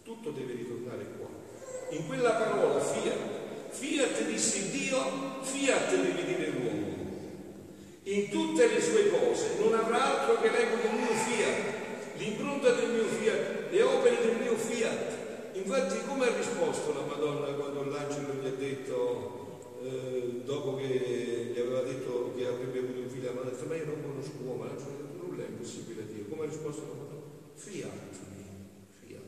Tutto 0.03 0.31
deve 0.31 0.55
ritornare 0.55 1.05
qua. 1.17 1.27
In 1.91 2.05
quella 2.05 2.31
parola, 2.31 2.81
fiat. 2.81 3.32
Fiat 3.73 4.25
disse 4.25 4.69
Dio, 4.69 5.41
fiat 5.41 5.89
deve 5.95 6.25
dire 6.25 6.49
l'uomo. 6.51 6.93
In 8.03 8.29
tutte 8.29 8.67
le 8.67 8.79
sue 8.79 9.09
cose 9.09 9.57
non 9.59 9.73
avrà 9.73 10.21
altro 10.21 10.39
che 10.41 10.51
l'eco 10.51 10.75
del 10.75 10.93
mio 10.93 11.13
fiat, 11.13 12.17
l'impronta 12.17 12.71
del 12.73 12.91
mio 12.91 13.05
fiat, 13.05 13.71
le 13.71 13.81
opere 13.81 14.17
del 14.21 14.37
mio 14.41 14.55
fiat. 14.55 15.21
Infatti 15.53 15.97
come 16.05 16.27
ha 16.27 16.37
risposto 16.37 16.93
la 16.93 17.01
Madonna 17.01 17.47
quando 17.53 17.83
l'angelo 17.85 18.33
gli 18.33 18.45
ha 18.45 18.51
detto, 18.51 19.79
eh, 19.83 20.41
dopo 20.45 20.75
che 20.75 21.51
gli 21.53 21.59
aveva 21.59 21.81
detto 21.81 22.33
che 22.37 22.45
avrebbe 22.45 22.79
avuto 22.79 22.99
un 22.99 23.09
figlio, 23.09 23.29
ha 23.29 23.43
detto 23.43 23.65
ma 23.65 23.75
io 23.75 23.85
non 23.85 24.03
conosco 24.03 24.37
uomo, 24.43 24.65
nulla 25.19 25.43
è 25.43 25.47
impossibile 25.47 26.03
a 26.03 26.05
Dio. 26.05 26.25
Come 26.29 26.43
ha 26.43 26.47
risposto 26.47 26.81
la 26.81 26.93
Madonna? 26.93 27.21
Fiat, 27.55 28.15
fiat. 28.99 29.21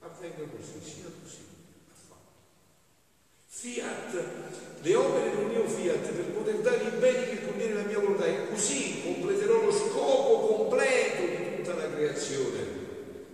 Avvenga 0.00 0.44
così, 0.54 0.80
sia 0.82 1.10
così. 1.22 1.48
Fiat, 3.60 4.14
le 4.82 4.94
opere 4.94 5.36
del 5.36 5.46
mio 5.46 5.68
fiat 5.68 6.08
per 6.08 6.24
poter 6.32 6.54
dare 6.56 6.84
i 6.84 6.98
beni 6.98 7.28
che 7.28 7.44
contiene 7.44 7.74
la 7.74 7.82
mia 7.82 7.98
volontà 7.98 8.24
e 8.24 8.48
così 8.48 9.02
completerò 9.02 9.62
lo 9.62 9.72
scopo 9.72 10.54
completo 10.54 11.22
di 11.26 11.56
tutta 11.56 11.74
la 11.74 11.90
creazione. 11.92 12.78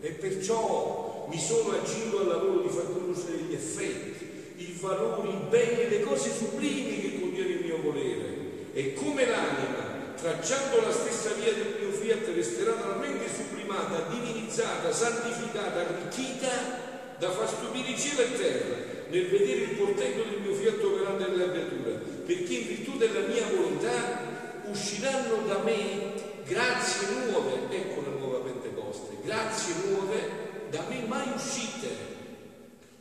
E 0.00 0.10
perciò 0.10 1.26
mi 1.30 1.38
sono 1.38 1.76
agito 1.78 2.20
al 2.20 2.26
lavoro 2.26 2.60
di 2.62 2.68
far 2.68 2.92
conoscere 2.92 3.38
gli 3.48 3.54
effetti, 3.54 4.26
i 4.56 4.76
valori, 4.80 5.28
i 5.28 5.46
beni 5.48 5.82
e 5.82 5.88
le 5.88 6.00
cose 6.00 6.30
sublimi 6.32 7.00
che 7.00 7.20
contiene 7.20 7.50
il 7.50 7.64
mio 7.64 7.80
volere. 7.80 8.34
E 8.72 8.94
come 8.94 9.24
l'anima, 9.24 10.14
tracciando 10.16 10.80
la 10.80 10.92
stessa 10.92 11.30
via 11.34 11.52
del 11.52 11.76
mio 11.80 11.90
fiat, 11.92 12.26
resterà 12.34 12.72
talmente 12.72 13.26
sublimata, 13.32 14.08
divinizzata, 14.10 14.92
santificata, 14.92 15.80
arricchita 15.80 16.94
da 17.18 17.30
far 17.30 17.48
stupire 17.48 17.96
cielo 17.96 18.22
e 18.22 18.36
terra 18.36 18.85
nel 19.08 19.28
vedere 19.28 19.62
il 19.62 19.76
portento 19.76 20.28
del 20.28 20.40
mio 20.40 20.54
fiat 20.54 20.82
operante 20.82 21.26
nella 21.28 21.50
creatura, 21.50 21.90
perché 22.26 22.54
in 22.54 22.66
virtù 22.66 22.96
della 22.96 23.26
mia 23.26 23.46
volontà 23.48 24.62
usciranno 24.68 25.46
da 25.46 25.62
me 25.62 26.14
grazie 26.44 27.08
nuove, 27.26 27.52
ecco 27.70 28.02
la 28.02 28.16
nuova 28.18 28.38
Pentecoste, 28.38 29.16
grazie 29.24 29.74
nuove 29.88 30.44
da 30.70 30.84
me 30.88 31.04
mai 31.06 31.28
uscite, 31.34 31.88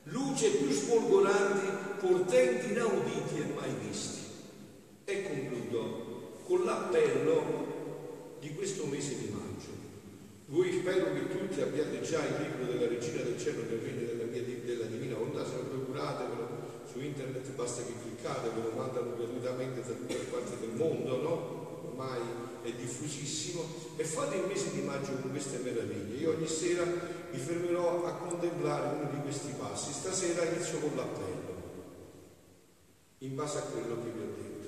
luce 0.03 0.49
più 0.49 0.69
sfolgoranti, 0.71 2.05
portenti 2.05 2.71
inauditi 2.71 3.37
e 3.37 3.53
mai 3.55 3.73
visti. 3.87 4.23
E 5.05 5.23
concludo 5.23 6.39
con 6.43 6.63
l'appello 6.63 8.37
di 8.39 8.53
questo 8.53 8.85
mese 8.85 9.17
di 9.17 9.29
maggio. 9.29 9.83
Voi 10.47 10.71
spero 10.71 11.13
che 11.13 11.37
tutti 11.37 11.61
abbiate 11.61 12.01
già 12.01 12.23
il 12.23 12.43
libro 12.43 12.71
della 12.71 12.87
Regina 12.87 13.23
del 13.23 13.39
Cielo 13.39 13.61
del 13.61 13.79
Regno 13.79 14.05
della, 14.05 14.23
della 14.25 14.85
Divina 14.85 15.15
Volontà, 15.15 15.43
procuratevelo 15.95 16.83
su 16.91 16.99
internet, 16.99 17.49
basta 17.51 17.81
che 17.83 17.93
cliccate, 18.01 18.49
ve 18.49 18.61
lo 18.61 18.71
mandano 18.75 19.15
gratuitamente 19.15 19.81
da 19.81 19.93
tutte 19.93 20.17
le 20.17 20.25
parti 20.25 20.57
del 20.59 20.75
mondo, 20.75 21.21
no? 21.21 21.87
Ormai 21.87 22.19
è 22.63 22.71
diffusissimo. 22.71 23.63
E 23.95 24.03
fate 24.03 24.35
il 24.35 24.47
mese 24.47 24.71
di 24.71 24.81
maggio 24.81 25.13
con 25.13 25.31
queste 25.31 25.59
meraviglie. 25.59 26.17
Io 26.17 26.31
ogni 26.31 26.47
sera 26.47 26.83
mi 26.83 27.37
fermerò 27.37 28.05
a 28.05 28.13
contemplare 28.13 28.97
uno 28.97 29.09
di 29.09 29.21
questi 29.21 29.53
passi. 29.57 29.93
Stasera 29.93 30.43
inizio 30.43 30.79
con 30.79 30.95
l'appello, 30.95 31.63
in 33.19 33.35
base 33.35 33.57
a 33.57 33.61
quello 33.61 33.95
che 34.03 34.09
vi 34.09 34.19
ho 34.19 34.33
detto. 34.35 34.67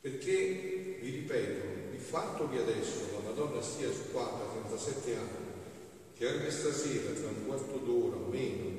Perché, 0.00 0.98
vi 1.02 1.10
ripeto, 1.10 1.94
il 1.94 2.00
fatto 2.00 2.48
che 2.48 2.58
adesso 2.58 3.10
la 3.12 3.28
Madonna 3.28 3.60
stia 3.60 3.88
qua 4.12 4.32
da 4.38 4.60
37 4.68 5.16
anni, 5.16 5.44
che 6.16 6.28
anche 6.28 6.50
stasera, 6.50 7.10
tra 7.10 7.28
un 7.28 7.46
quarto 7.46 7.76
d'ora 7.76 8.16
o 8.16 8.28
meno, 8.30 8.75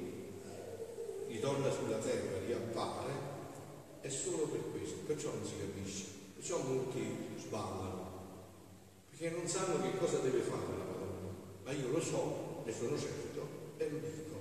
ritorna 1.28 1.70
sulla 1.72 1.98
terra, 1.98 2.40
riappare, 2.46 3.12
è 4.02 4.10
solo 4.10 4.48
per 4.48 4.72
questo, 4.72 4.98
perciò 5.06 5.32
non 5.34 5.46
si 5.46 5.54
capisce, 5.60 6.06
perciò 6.36 6.62
molti 6.64 7.02
sballano, 7.38 8.12
perché 9.10 9.30
non 9.32 9.48
sanno 9.48 9.82
che 9.82 9.98
cosa 9.98 10.20
deve 10.20 10.40
fare 10.40 10.66
la 10.78 10.86
Madonna, 10.86 11.34
ma 11.64 11.72
io 11.72 11.90
lo 11.90 12.02
so, 12.02 12.64
ne 12.66 12.74
sono 12.74 12.98
certo 12.98 13.48
e 13.78 13.90
lo 13.90 13.98
dico. 13.98 14.36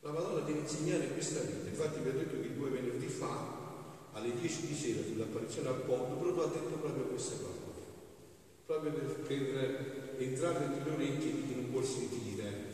La 0.00 0.12
Madonna 0.12 0.40
deve 0.40 0.60
insegnare 0.60 1.08
questa 1.08 1.40
vita, 1.40 1.68
infatti 1.68 2.00
vi 2.00 2.08
ho 2.08 2.12
detto 2.12 2.40
che 2.40 2.54
due 2.54 2.70
venerdì 2.70 3.06
fa 3.06 3.60
alle 4.12 4.34
10 4.38 4.66
di 4.66 4.74
sera 4.74 5.02
sull'apparizione 5.02 5.68
al 5.68 5.82
ponte, 5.82 6.20
proprio 6.20 6.44
ha 6.44 6.48
detto 6.48 6.76
proprio 6.76 7.04
queste 7.04 7.36
parole, 7.36 7.82
proprio 8.66 8.92
per, 8.92 9.20
per 9.20 10.16
entrare 10.18 10.66
nelle 10.66 10.90
orecchie 10.90 11.32
di 11.32 11.46
chi 11.46 11.54
non 11.54 11.70
vuol 11.70 11.84
sentire. 11.84 12.70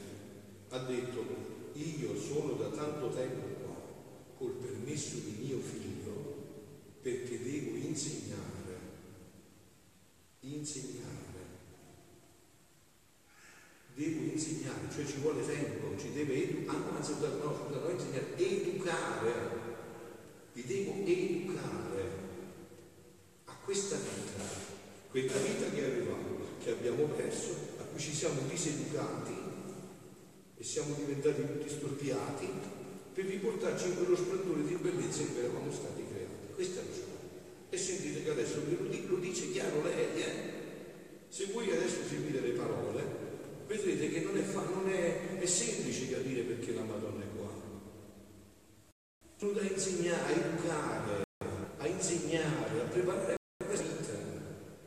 Ha 0.71 0.79
detto, 0.81 1.25
io 1.83 2.19
sono 2.19 2.55
da 2.55 2.69
tanto 2.69 3.09
tempo 3.11 3.47
qua, 3.63 3.75
col 4.37 4.53
permesso 4.53 5.17
di 5.17 5.37
mio 5.45 5.59
figlio, 5.61 6.47
perché 7.01 7.43
devo 7.43 7.77
insegnare, 7.77 8.79
insegnare. 10.41 11.27
Devo 13.95 14.33
insegnare, 14.33 14.89
cioè 14.95 15.05
ci 15.05 15.19
vuole 15.21 15.45
tempo, 15.45 15.99
ci 15.99 16.13
deve 16.13 16.35
educare, 16.35 16.97
anzi 16.97 17.13
no, 17.13 17.19
scusa, 17.19 17.81
non 17.81 17.91
insegnare, 17.91 18.37
educare 18.37 19.67
vi 20.53 20.65
devo 20.65 21.07
educare 21.07 22.11
a 23.45 23.57
questa 23.65 23.97
vita, 23.97 24.43
quella 25.11 25.37
vita 25.37 25.71
che 25.71 25.85
avevamo, 25.85 26.39
che 26.63 26.71
abbiamo 26.71 27.05
perso, 27.05 27.55
a 27.79 27.83
cui 27.83 28.01
ci 28.01 28.13
siamo 28.13 28.41
diseducati 28.49 29.48
e 30.59 30.65
siamo 30.65 30.95
diventati 30.95 31.41
tutti 31.47 31.69
storpiati 31.69 32.49
per 33.15 33.25
riportarci 33.25 33.89
in 33.89 33.97
quello 33.97 34.17
splendore 34.17 34.65
di 34.65 34.75
bellezza 34.75 35.23
in 35.23 35.33
cui 35.33 35.45
eravamo 35.45 35.73
stati 35.73 36.03
creati. 36.11 36.55
Questa 36.55 36.81
è 36.81 36.85
la 36.85 36.93
scuola. 36.93 37.19
E 37.71 37.77
sentite 37.77 38.23
che 38.25 38.31
adesso 38.31 38.61
lo 39.07 39.17
dice 39.17 39.51
chiaro 39.51 39.83
lei, 39.83 40.23
eh? 40.23 40.57
Se 41.29 41.47
voi 41.53 41.71
adesso 41.71 41.99
seguite 42.09 42.41
le 42.41 42.53
parole, 42.53 43.03
vedrete 43.67 44.11
che 44.11 44.21
non 44.21 44.37
è, 44.37 44.43
fa, 44.43 44.63
non 44.63 44.89
è, 44.89 45.39
è 45.39 45.47
semplice 45.47 46.11
capire 46.11 46.43
perché 46.43 46.73
la 46.73 46.83
Madonna 46.83 47.23
è 47.23 47.37
qua 47.37 47.69
sono 49.39 49.53
da 49.53 49.63
insegnare, 49.63 50.21
a 50.27 50.31
educare, 50.31 51.23
a 51.79 51.87
insegnare, 51.87 52.81
a 52.81 52.91
preparare 52.91 53.37
la 53.59 53.71
vita, 53.71 54.13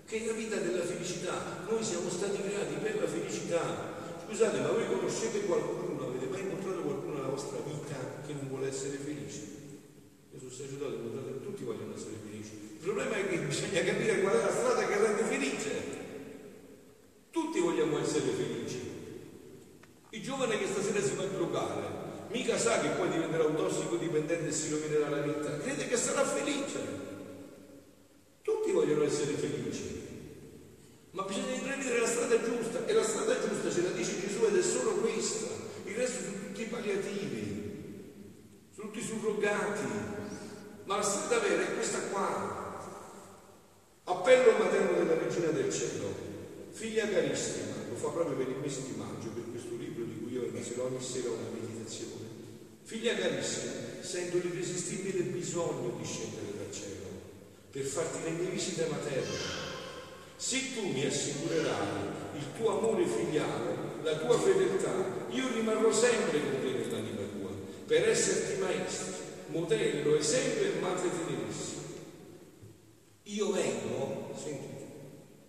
che 0.05 0.21
è 0.21 0.25
la 0.25 0.33
vita 0.33 0.57
della 0.57 0.83
felicità. 0.83 1.63
Noi 1.69 1.81
siamo 1.81 2.09
stati 2.09 2.41
creati 2.41 2.73
per 2.75 2.99
la 2.99 3.07
felicità. 3.07 4.19
Scusate, 4.27 4.59
ma 4.59 4.71
voi 4.71 4.87
conoscete 5.11 5.45
qualcuno, 5.45 6.07
avete 6.07 6.25
mai 6.27 6.39
incontrato 6.39 6.81
qualcuno 6.83 7.15
nella 7.15 7.27
vostra 7.27 7.57
vita 7.65 7.95
che 8.25 8.31
non 8.31 8.47
vuole 8.47 8.69
essere 8.69 8.95
felice? 8.95 9.39
Io 10.31 10.39
sono 10.39 10.49
sacerdote, 10.49 10.95
ho 10.95 10.97
incontrato 10.99 11.27
che 11.27 11.43
tutti 11.43 11.63
vogliono 11.63 11.93
essere 11.93 12.15
felici. 12.23 12.51
Il 12.79 12.79
problema 12.79 13.15
è 13.17 13.27
che 13.27 13.37
bisogna 13.39 13.83
capire 13.83 14.21
qual 14.21 14.35
è 14.35 14.41
la 14.41 14.51
strada 14.51 14.87
che 14.87 14.97
rende 14.97 15.23
felice. 15.23 15.69
Tutti 17.29 17.59
vogliamo 17.59 17.99
essere 17.99 18.31
felici. 18.31 18.79
Il 20.11 20.21
giovane 20.23 20.57
che 20.57 20.67
stasera 20.67 21.01
si 21.01 21.13
fa 21.13 21.23
drogare, 21.23 21.87
mica 22.29 22.57
sa 22.57 22.79
che 22.79 22.89
poi 22.89 23.09
diventerà 23.09 23.43
un 23.43 23.55
tossicodipendente 23.55 24.47
e 24.47 24.51
si 24.51 24.71
rovinerà 24.71 25.09
la 25.09 25.21
vita, 25.21 25.57
crede 25.57 25.87
che 25.87 25.97
sarà 25.97 26.23
felice. 26.23 26.79
Tutti 28.41 28.71
vogliono 28.71 29.03
essere 29.03 29.33
felici, 29.33 30.07
ma 31.11 31.23
bisogna 31.23 31.51
intraprendere 31.81 31.99
la 31.99 32.07
strada 32.07 32.41
giusta 32.43 32.85
e 32.85 32.93
la 32.93 33.03
strada 33.03 33.35
giusta 33.39 33.71
ce 33.71 33.81
la 33.81 33.89
dice 33.89 34.19
Gesù 34.21 34.45
ed 34.45 34.55
è 34.55 34.61
solo 34.61 34.90
questa, 35.01 35.47
il 35.85 35.95
resto 35.95 36.23
sono 36.23 36.37
tutti 36.47 36.63
palliativi. 36.63 37.59
tutti 38.75 39.01
surrogati, 39.01 39.87
ma 40.85 40.95
la 40.95 41.03
strada 41.03 41.39
vera 41.39 41.61
è 41.61 41.73
questa 41.75 41.99
qua. 42.09 42.59
Appello 44.05 44.57
materno 44.57 44.97
della 44.97 45.21
Regina 45.21 45.47
del 45.47 45.71
Cielo, 45.71 46.07
figlia 46.71 47.07
carissima, 47.07 47.75
lo 47.89 47.95
fa 47.95 48.07
proprio 48.07 48.37
per 48.37 48.47
il 48.47 48.59
mese 48.59 48.83
di 48.83 48.95
maggio, 48.97 49.29
per 49.29 49.43
questo 49.51 49.75
libro 49.75 50.05
di 50.05 50.19
cui 50.19 50.31
io 50.31 50.45
inizierò 50.45 50.85
ogni 50.85 51.01
sera 51.01 51.29
una 51.29 51.49
meditazione. 51.53 52.25
Figlia 52.83 53.15
carissima, 53.15 53.71
sento 54.01 54.37
l'irresistibile 54.37 55.23
bisogno 55.23 55.95
di 55.97 56.05
scendere 56.05 56.57
dal 56.57 56.71
cielo 56.71 57.01
per 57.71 57.83
farti 57.83 58.23
le 58.23 58.31
mie 58.31 58.49
visite 58.49 58.85
materne. 58.89 59.69
Se 60.35 60.73
tu 60.73 60.87
mi 60.87 61.05
assicurerai 61.05 62.35
il 62.35 62.43
tuo 62.57 62.77
amore 62.77 63.05
filiale, 63.05 63.90
la 64.03 64.15
tua 64.15 64.39
fedeltà, 64.39 64.91
io 65.29 65.47
rimarrò 65.53 65.91
sempre 65.91 66.39
con 66.39 66.59
te 66.61 66.71
nell'anima 66.71 67.21
tua, 67.37 67.49
per 67.85 68.09
esserti 68.09 68.61
maestro, 68.61 69.15
modello, 69.47 70.15
e 70.15 70.79
madre 70.79 71.09
tenerissima. 71.09 71.81
Io 73.23 73.51
vengo, 73.51 74.33
senti, 74.35 74.85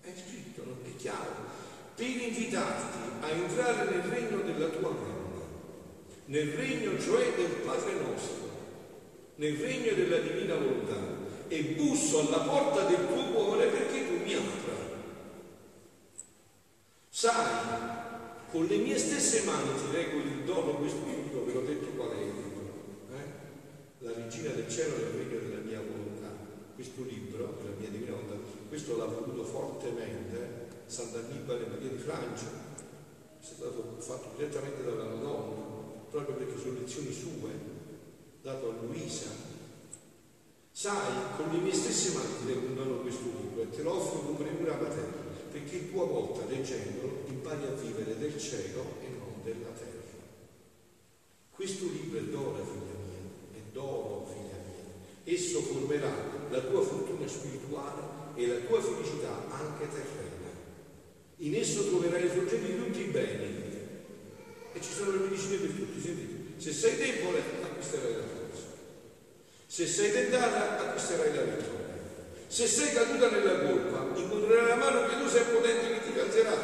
è 0.02 0.12
scritto, 0.14 0.62
non 0.64 0.78
è 0.84 0.96
chiaro, 0.96 1.34
per 1.94 2.06
invitarti 2.06 2.98
a 3.20 3.28
entrare 3.30 3.90
nel 3.90 4.02
regno 4.02 4.42
della 4.42 4.68
tua 4.68 4.90
mamma, 4.90 5.40
nel 6.26 6.52
regno 6.52 6.98
cioè 7.00 7.32
del 7.34 7.60
Padre 7.64 7.92
nostro, 7.94 8.50
nel 9.36 9.56
regno 9.56 9.92
della 9.94 10.18
divina 10.18 10.54
volontà 10.54 11.20
e 11.48 11.62
busso 11.76 12.20
alla 12.20 12.38
porta 12.38 12.84
del 12.84 13.06
tuo 13.08 13.24
cuore 13.24 13.66
perché 13.66 14.06
tu 14.06 14.24
mi 14.24 14.34
apra. 14.34 14.72
Sai, 17.10 18.00
con 18.52 18.66
le 18.66 18.76
mie 18.76 18.98
stesse 18.98 19.44
mani 19.44 19.70
ti 19.74 19.96
reggo 19.96 20.18
il 20.18 20.44
dono 20.44 20.76
questo 20.76 21.06
libro, 21.06 21.44
ve 21.46 21.52
l'ho 21.54 21.62
detto 21.62 21.86
qual 21.96 22.10
è 22.10 22.20
il 22.20 22.34
libro, 22.34 22.68
eh? 23.10 24.04
La 24.04 24.12
regina 24.12 24.50
del 24.50 24.68
cielo 24.68 24.98
nel 24.98 25.24
regno 25.24 25.38
della 25.40 25.62
mia 25.62 25.80
volontà. 25.80 26.28
Questo 26.74 27.02
libro, 27.02 27.56
della 27.62 27.76
mia 27.78 27.88
divina 27.88 28.12
volontà, 28.12 28.36
questo 28.68 28.98
l'ha 28.98 29.06
voluto 29.06 29.42
fortemente 29.44 30.68
Sant'Annibale 30.84 31.66
Maria 31.66 31.88
di 31.88 31.96
Francia, 31.96 32.46
è 33.40 33.42
stato 33.42 33.96
fatto 33.98 34.36
direttamente 34.36 34.84
dalla 34.84 35.04
Madonna, 35.04 35.56
proprio 36.10 36.36
perché 36.36 36.60
sono 36.60 36.78
lezioni 36.78 37.10
sue, 37.10 37.50
dato 38.42 38.68
a 38.68 38.84
Luisa, 38.84 39.50
Sai, 40.74 41.36
con 41.36 41.50
le 41.52 41.58
mie 41.58 41.72
stesse 41.72 42.12
mani 42.14 42.28
ti 42.40 42.52
recondano 42.52 43.00
questo 43.00 43.24
libro 43.24 43.62
e 43.62 43.70
te 43.70 43.82
lo 43.82 43.94
offro 43.94 44.20
come 44.20 44.38
premura 44.38 44.76
materna, 44.76 45.21
perché 45.52 45.90
tu 45.90 45.98
a 45.98 46.06
volta 46.06 46.46
leggendolo 46.48 47.24
impari 47.28 47.66
a 47.66 47.74
vivere 47.74 48.18
del 48.18 48.38
cielo 48.38 48.96
e 49.02 49.08
non 49.18 49.42
della 49.44 49.68
terra. 49.76 50.00
Questo 51.50 51.84
libro 51.84 52.18
è 52.18 52.22
d'oro, 52.22 52.64
figlia 52.64 52.96
mia, 53.04 53.58
è 53.58 53.60
d'oro, 53.70 54.26
figlia 54.32 54.56
mia. 54.64 55.34
Esso 55.34 55.60
formerà 55.60 56.10
la 56.50 56.60
tua 56.60 56.82
fortuna 56.82 57.28
spirituale 57.28 58.02
e 58.34 58.46
la 58.46 58.66
tua 58.66 58.80
felicità 58.80 59.44
anche 59.50 59.88
terrena. 59.88 60.50
In 61.36 61.54
esso 61.54 61.86
troverai 61.88 62.24
i 62.24 62.30
sorgenti 62.30 62.72
di 62.72 62.78
tutti 62.78 63.00
i 63.00 63.10
beni. 63.10 63.60
E 64.74 64.80
ci 64.80 64.90
sono 64.90 65.10
le 65.10 65.18
medicine 65.18 65.56
per 65.58 65.70
tutti, 65.70 66.00
sentite. 66.00 66.60
Se 66.62 66.72
sei 66.72 66.96
debole, 66.96 67.40
acquisterai 67.62 68.12
la 68.12 68.22
forza. 68.22 68.64
Se 69.66 69.86
sei 69.86 70.12
tentata, 70.12 70.88
acquisterai 70.88 71.34
la 71.34 71.42
vittoria. 71.42 71.82
Se 72.46 72.66
sei 72.66 72.92
caduta 72.92 73.30
nella 73.30 73.60
colpa, 73.60 74.01
incontrerai 74.20 74.68
la 74.68 74.76
mano 74.76 75.06
pietosa 75.06 75.38
e 75.38 75.52
potente 75.52 75.92
che 75.92 76.02
ti 76.04 76.12
calzerà. 76.14 76.54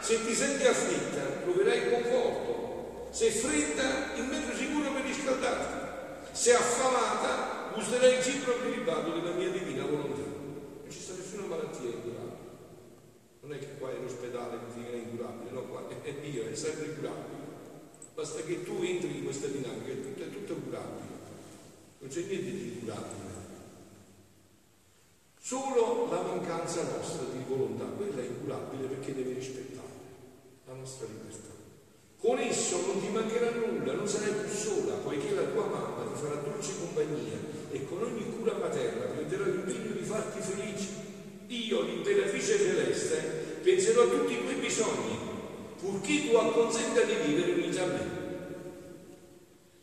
Se 0.00 0.24
ti 0.24 0.34
senti 0.34 0.66
afflitta, 0.66 1.22
troverai 1.42 1.90
conforto. 1.90 3.08
Se 3.10 3.30
fredda, 3.30 4.14
il 4.16 4.24
mezzo 4.24 4.54
sicuro 4.54 4.92
per 4.92 5.02
riscaldarti. 5.02 6.32
Se 6.32 6.54
affamata, 6.54 7.70
gusterai 7.72 8.16
il 8.16 8.22
cibo 8.22 8.52
prelibato 8.52 9.12
della 9.12 9.34
mia 9.34 9.50
divina 9.50 9.84
volontà. 9.84 10.22
Non 10.22 10.90
ci 10.90 11.00
sta 11.00 11.14
nessuna 11.14 11.46
malattia 11.46 11.90
incurabile. 11.90 12.42
Non 13.40 13.52
è 13.52 13.58
che 13.58 13.68
qua 13.78 13.90
è 13.90 13.98
l'ospedale 14.00 14.58
che 14.58 14.74
ti 14.74 14.80
viene 14.80 14.96
incurabile, 15.04 15.50
no, 15.50 15.62
qua 15.62 15.86
è 16.02 16.12
Dio, 16.14 16.48
è 16.48 16.54
sempre 16.54 16.94
curabile. 16.94 17.42
Basta 18.14 18.42
che 18.42 18.64
tu 18.64 18.80
entri 18.82 19.18
in 19.18 19.24
questa 19.24 19.46
dinamica, 19.46 19.92
è 19.92 20.00
tutto, 20.00 20.22
è 20.22 20.30
tutto 20.30 20.54
curabile. 20.54 21.12
Non 21.98 22.08
c'è 22.08 22.20
niente 22.20 22.50
di 22.50 22.72
incurabile. 22.74 23.32
Solo 25.54 26.08
la 26.10 26.20
mancanza 26.20 26.82
nostra 26.82 27.22
di 27.30 27.38
volontà, 27.46 27.84
quella 27.84 28.20
è 28.20 28.26
incurabile 28.26 28.88
perché 28.88 29.14
deve 29.14 29.34
rispettare 29.34 29.86
la 30.66 30.74
nostra 30.74 31.06
libertà. 31.06 31.54
Con 32.18 32.38
esso 32.38 32.84
non 32.86 33.00
ti 33.00 33.06
mancherà 33.06 33.52
nulla, 33.52 33.92
non 33.92 34.08
sarai 34.08 34.32
più 34.32 34.48
sola, 34.48 34.94
poiché 34.94 35.32
la 35.32 35.44
tua 35.44 35.66
mamma 35.66 36.10
ti 36.12 36.20
farà 36.20 36.40
dolce 36.40 36.72
compagnia 36.80 37.38
e 37.70 37.86
con 37.86 38.02
ogni 38.02 38.36
cura 38.36 38.58
materna 38.58 39.04
prenderà 39.04 39.44
l'impegno 39.44 39.92
di 39.92 40.02
farti 40.02 40.40
felice. 40.40 40.88
Io, 41.46 41.82
l'imperatrice 41.82 42.58
celeste, 42.58 43.16
penserò 43.62 44.02
a 44.02 44.08
tutti 44.08 44.32
i 44.32 44.40
tuoi 44.40 44.54
bisogni, 44.56 45.18
purché 45.78 46.28
tu 46.28 46.34
acconsenta 46.34 47.02
di 47.02 47.14
vivere 47.26 47.52
unita 47.52 47.82
a 47.84 47.86
me. 47.86 48.22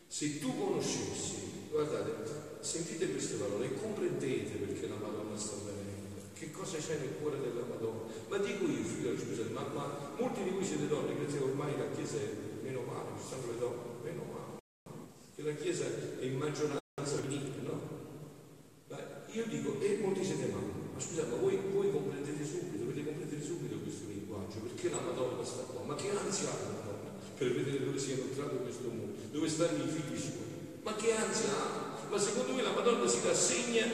Se 0.06 0.38
tu 0.38 0.54
conoscessi 0.54 1.40
Guardate, 1.70 2.51
sentite 2.62 3.10
queste 3.10 3.34
parole 3.36 3.66
e 3.66 3.74
comprendete 3.74 4.56
perché 4.64 4.86
la 4.86 4.94
Madonna 4.94 5.36
sta 5.36 5.56
venendo, 5.66 6.30
che 6.32 6.50
cosa 6.52 6.78
c'è 6.78 6.96
nel 6.98 7.18
cuore 7.20 7.40
della 7.40 7.66
Madonna. 7.66 8.06
Ma 8.28 8.38
dico 8.38 8.64
io, 8.66 8.84
figlio, 8.84 9.18
scusate, 9.18 9.50
ma, 9.50 9.66
ma 9.74 10.14
molti 10.16 10.44
di 10.44 10.50
voi 10.50 10.64
siete 10.64 10.86
donne, 10.86 11.14
che 11.14 11.38
ormai 11.38 11.76
la 11.76 11.90
Chiesa 11.90 12.16
è 12.18 12.30
meno 12.62 12.82
male, 12.82 13.18
ci 13.18 13.26
stanno 13.26 13.50
le 13.50 13.58
donne, 13.58 13.82
meno 14.04 14.22
male, 14.30 14.62
che 15.34 15.42
la 15.42 15.54
Chiesa 15.54 15.84
è 15.84 16.24
in 16.24 16.36
maggioranza 16.38 16.80
femminile, 17.02 17.62
no? 17.62 17.80
Ma 18.88 18.98
io 19.26 19.44
dico, 19.46 19.80
e 19.80 19.98
molti 20.00 20.24
siete 20.24 20.46
mamme, 20.46 20.94
ma 20.94 21.00
scusate, 21.00 21.30
ma 21.30 21.36
voi, 21.36 21.58
voi 21.72 21.90
comprendete 21.90 22.44
subito, 22.46 22.84
dovete 22.84 23.04
comprendere 23.04 23.42
subito 23.42 23.76
questo 23.82 24.06
linguaggio, 24.06 24.58
perché 24.60 24.88
la 24.88 25.00
Madonna 25.00 25.44
sta 25.44 25.62
qua, 25.62 25.82
ma 25.82 25.94
che 25.96 26.10
ansia 26.10 26.48
ha 26.48 26.62
la 26.62 26.78
Madonna 26.78 27.10
per 27.36 27.54
vedere 27.54 27.84
dove 27.84 27.98
si 27.98 28.12
è 28.12 28.14
inoltrato 28.14 28.54
questo 28.62 28.86
mondo, 28.86 29.18
dove 29.32 29.48
stanno 29.48 29.82
i 29.82 29.88
figli 29.88 30.16
suoi. 30.16 30.80
Ma 30.82 30.94
che 30.94 31.12
ansia 31.12 31.50
ha? 31.50 31.81
Ma 32.12 32.18
secondo 32.18 32.52
me 32.52 32.60
la 32.60 32.72
Madonna 32.72 33.08
si 33.08 33.20
rassegna, 33.24 33.86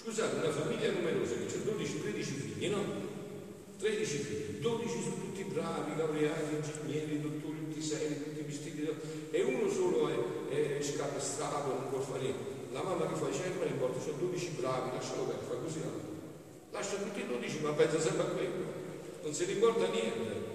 scusate, 0.00 0.36
una 0.36 0.50
famiglia 0.50 0.92
numerosa 0.92 1.34
che 1.34 1.44
c'è 1.44 1.58
12-13 1.58 2.22
figli, 2.22 2.68
no? 2.70 2.82
13 3.78 4.16
figli, 4.16 4.60
12 4.60 5.02
sono 5.02 5.16
tutti 5.16 5.44
bravi, 5.44 5.94
laureati, 5.94 6.54
ingegneri, 6.54 7.20
dottori, 7.20 7.68
tutti 7.68 7.82
seri, 7.82 8.16
tutti 8.16 8.40
vestiti, 8.40 8.88
e 9.30 9.42
uno 9.42 9.70
solo 9.70 10.08
è, 10.48 10.78
è 10.78 10.82
scapestrato, 10.82 11.68
non 11.68 11.90
può 11.90 12.00
fare 12.00 12.22
niente. 12.22 12.72
La 12.72 12.82
mamma 12.82 13.06
che 13.06 13.14
fa 13.16 13.28
i 13.28 13.58
non 13.58 13.68
importa, 13.68 14.00
sono 14.00 14.16
12 14.16 14.48
bravi, 14.56 14.96
lascialo 14.96 15.24
per, 15.24 15.36
fa 15.46 15.54
così. 15.56 15.80
Lascia 16.70 16.96
tutti 16.96 17.20
i 17.20 17.26
12, 17.26 17.60
ma 17.60 17.72
pensa 17.72 18.00
sempre 18.00 18.22
a 18.22 18.30
quello, 18.30 18.64
non 19.22 19.32
ne 19.36 19.52
importa 19.52 19.86
niente. 19.88 20.50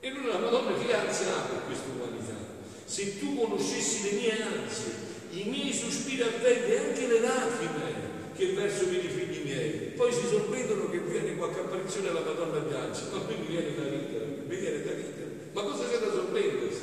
E 0.00 0.10
lui 0.10 0.26
la 0.26 0.38
Madonna 0.38 0.76
che 0.76 0.92
ansia 0.92 1.36
ha 1.36 1.42
per 1.42 1.64
questa 1.66 1.86
umanità? 1.94 2.54
se 2.86 3.18
tu 3.18 3.34
conoscessi 3.34 4.02
le 4.02 4.12
mie 4.12 4.42
ansie, 4.42 4.92
i 5.40 5.48
miei 5.48 5.72
sospiri 5.72 6.22
ardenti 6.22 6.70
e 6.70 6.78
anche 6.78 7.06
le 7.06 7.20
lacrime 7.20 8.12
che 8.34 8.52
verso 8.52 8.86
per 8.86 9.04
i 9.04 9.08
figli 9.08 9.44
miei, 9.44 9.70
poi 9.96 10.12
si 10.12 10.26
sorprendono 10.26 10.90
che 10.90 10.98
viene 10.98 11.36
qualche 11.36 11.60
apparizione 11.60 12.08
alla 12.08 12.20
Madonna 12.20 12.60
piange, 12.60 13.02
ma 13.12 13.18
me 13.18 13.36
mi 13.36 13.46
viene 13.46 13.74
da 13.74 13.88
ridere, 13.88 14.26
mi 14.46 14.56
viene 14.56 14.82
da 14.82 14.90
ridere. 14.90 15.50
Ma 15.52 15.62
cosa 15.62 15.88
c'è 15.88 15.98
da 15.98 16.10
sorprendersi? 16.10 16.82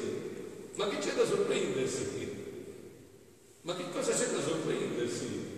Ma 0.76 0.88
che 0.88 0.98
c'è 0.98 1.14
da 1.14 1.26
sorprendersi? 1.26 2.30
Ma 3.64 3.76
che 3.76 3.84
cosa 3.92 4.12
c'è 4.12 4.32
da 4.32 4.42
sorprendersi? 4.42 5.50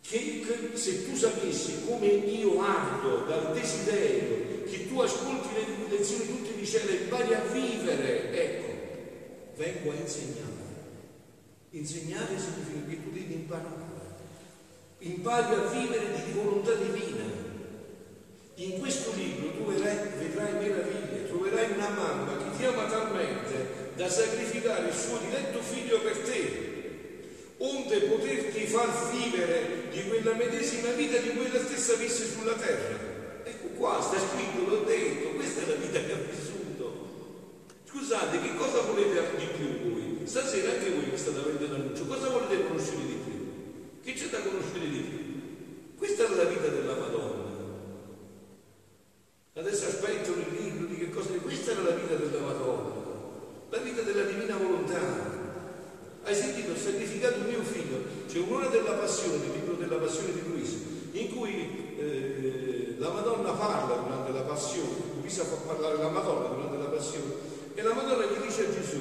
Che, 0.00 0.40
che 0.40 0.76
se 0.76 1.04
tu 1.04 1.16
sapessi 1.16 1.84
come 1.86 2.06
io 2.06 2.62
ardo 2.62 3.24
dal 3.26 3.52
desiderio 3.52 4.64
che 4.64 4.88
tu 4.88 5.00
ascolti 5.00 5.48
le 5.52 5.96
lezioni 5.96 6.26
tutte 6.26 6.54
di 6.54 6.66
cielo 6.66 6.90
e 6.90 6.94
impari 6.94 7.34
a 7.34 7.40
vivere, 7.52 8.32
ecco, 8.32 8.72
vengo 9.56 9.90
a 9.90 9.94
insegnare. 9.94 10.57
Insegnare 11.88 12.38
significa 12.38 12.86
che 12.86 13.02
tu 13.02 13.10
devi 13.12 13.32
imparare. 13.32 13.86
Impari 14.98 15.54
a 15.54 15.66
vivere 15.68 16.22
di 16.22 16.32
volontà 16.32 16.74
divina. 16.74 17.24
In 18.56 18.78
questo 18.78 19.12
libro 19.14 19.52
tu 19.52 19.64
vedrai, 19.64 19.96
vedrai 20.18 20.52
meraviglie, 20.52 21.28
troverai 21.28 21.72
una 21.72 21.88
mamma 21.88 22.36
che 22.36 22.58
ti 22.58 22.64
ama 22.66 22.84
talmente 22.90 23.92
da 23.96 24.06
sacrificare 24.06 24.88
il 24.88 24.94
suo 24.94 25.16
diletto 25.16 25.60
figlio 25.62 26.00
per 26.00 26.18
te, 26.18 26.68
onde 27.58 28.00
poterti 28.00 28.66
far 28.66 29.10
vivere 29.10 29.88
di 29.90 30.06
quella 30.08 30.34
medesima 30.34 30.90
vita 30.90 31.18
di 31.18 31.30
quella 31.30 31.58
stessa 31.58 31.94
visse 31.94 32.26
sulla 32.26 32.52
terra. 32.52 33.42
Ecco 33.44 33.68
qua, 33.78 34.00
sta 34.02 34.18
scritto, 34.18 34.68
l'ho 34.68 34.84
detto, 34.84 35.28
questa 35.30 35.62
è 35.62 35.68
la 35.68 35.74
vita 35.76 35.98
che 36.00 36.12
ha 36.12 36.16
vissuto. 36.16 37.08
Scusate, 37.88 38.40
che 38.40 38.54
cosa 38.56 38.82
volete 38.82 39.36
di 39.36 39.46
più 39.56 39.90
voi? 39.90 40.20
Stasera 40.24 40.72
anche 40.72 40.90
voi 40.90 41.06
mi 41.10 41.16
state 41.16 41.38
avendo 41.38 41.66
l'annuncio, 41.66 42.06
cosa 42.06 42.28
volete 42.28 42.66
conoscere 42.66 43.06
di 43.06 43.18
più? 43.24 44.02
Che 44.04 44.12
c'è 44.12 44.28
da 44.28 44.40
conoscere 44.42 44.88
di 44.88 44.98
più? 44.98 45.96
Questa 45.96 46.26
è 46.26 46.28
la 46.36 46.44
vita 46.44 46.68
della 46.68 46.94
Madonna. 46.94 47.46
Adesso 49.54 49.86
aspetto 49.86 50.30
il 50.32 50.62
libro 50.62 50.86
di 50.86 50.98
che 50.98 51.10
cosa... 51.10 51.30
Questa 51.30 51.70
era 51.72 51.82
la 51.82 51.90
vita 51.90 52.14
della 52.14 52.44
Madonna, 52.44 52.94
la 53.70 53.78
vita 53.78 54.02
della 54.02 54.24
divina 54.24 54.56
volontà. 54.56 55.38
parla 63.58 63.96
durante 63.96 64.32
la 64.32 64.42
passione, 64.42 65.18
Luisa 65.20 65.42
fa 65.44 65.56
parlare 65.56 65.98
la 65.98 66.08
Madonna 66.08 66.48
durante 66.48 66.76
la 66.76 66.94
passione 66.94 67.34
e 67.74 67.82
la 67.82 67.92
Madonna 67.92 68.24
gli 68.24 68.46
dice 68.46 68.66
a 68.66 68.72
Gesù, 68.72 68.98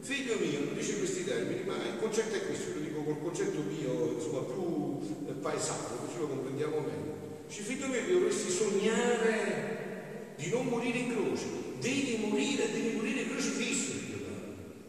figlio 0.00 0.34
mio, 0.38 0.64
non 0.64 0.74
dice 0.74 0.98
questi 0.98 1.24
termini, 1.24 1.62
ma 1.64 1.74
il 1.74 1.98
concetto 2.00 2.34
è 2.34 2.46
questo, 2.46 2.74
lo 2.74 2.80
dico 2.80 3.02
col 3.02 3.22
concetto 3.22 3.60
mio, 3.62 4.12
insomma, 4.14 4.40
più 4.40 5.00
eh, 5.28 5.32
paesano, 5.32 6.04
così 6.04 6.18
lo 6.18 6.26
comprendiamo 6.28 6.76
meglio. 6.80 7.14
Dice, 7.46 7.62
figlio 7.62 7.86
mio, 7.86 8.06
dovresti 8.06 8.50
sognare 8.50 10.34
di 10.36 10.50
non 10.50 10.66
morire 10.66 10.98
in 10.98 11.10
croce, 11.10 11.46
devi 11.80 12.26
morire, 12.28 12.70
devi 12.70 12.96
morire 12.96 13.28
crocifisso, 13.28 13.94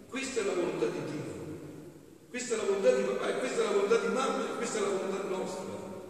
questa 0.10 0.42
è 0.42 0.44
la 0.44 0.54
volontà 0.54 0.86
di 0.86 1.12
Dio. 1.12 1.36
Questa 2.30 2.54
è 2.54 2.58
la 2.58 2.64
volontà 2.64 2.92
di 2.92 3.04
papà, 3.04 3.30
e 3.30 3.40
questa 3.40 3.62
è 3.62 3.64
la 3.64 3.72
volontà 3.72 3.98
di 3.98 4.08
mamma, 4.08 4.44
e 4.44 4.58
questa 4.58 4.78
è 4.78 4.82
la 4.82 4.88
volontà 4.88 5.24
nostra. 5.30 5.64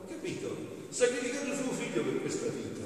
Capito? 0.07 0.55
Sacrificato 0.89 1.47
suo 1.53 1.71
figlio 1.71 2.03
per 2.03 2.21
questa 2.21 2.47
vita. 2.47 2.85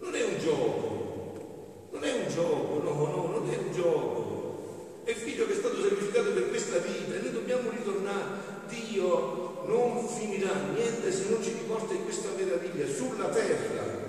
Non 0.00 0.14
è 0.14 0.24
un 0.24 0.38
gioco, 0.38 1.88
non 1.92 2.04
è 2.04 2.12
un 2.12 2.28
gioco, 2.28 2.82
no, 2.82 3.06
no, 3.06 3.38
non 3.38 3.50
è 3.50 3.56
un 3.56 3.72
gioco. 3.72 5.00
È 5.04 5.10
il 5.10 5.16
figlio 5.16 5.46
che 5.46 5.52
è 5.52 5.56
stato 5.56 5.80
sacrificato 5.82 6.30
per 6.30 6.48
questa 6.48 6.78
vita 6.78 7.14
e 7.14 7.20
noi 7.20 7.32
dobbiamo 7.32 7.70
ritornare. 7.70 8.50
Dio 8.68 9.64
non 9.66 10.08
finirà 10.08 10.54
niente 10.74 11.12
se 11.12 11.28
non 11.28 11.42
ci 11.42 11.50
riporta 11.50 11.92
in 11.92 12.04
questa 12.04 12.28
meraviglia 12.36 12.86
sulla 12.86 13.28
terra 13.28 14.00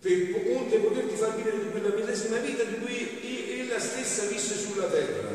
per 0.00 0.56
onde 0.56 0.78
poterti 0.78 1.14
far 1.14 1.36
vivere 1.36 1.62
di 1.62 1.70
quella 1.70 1.94
medesima 1.94 2.38
vita 2.38 2.64
di 2.64 2.74
cui 2.80 3.60
ella 3.60 3.78
stessa 3.78 4.24
visse 4.24 4.56
sulla 4.56 4.86
terra. 4.86 5.30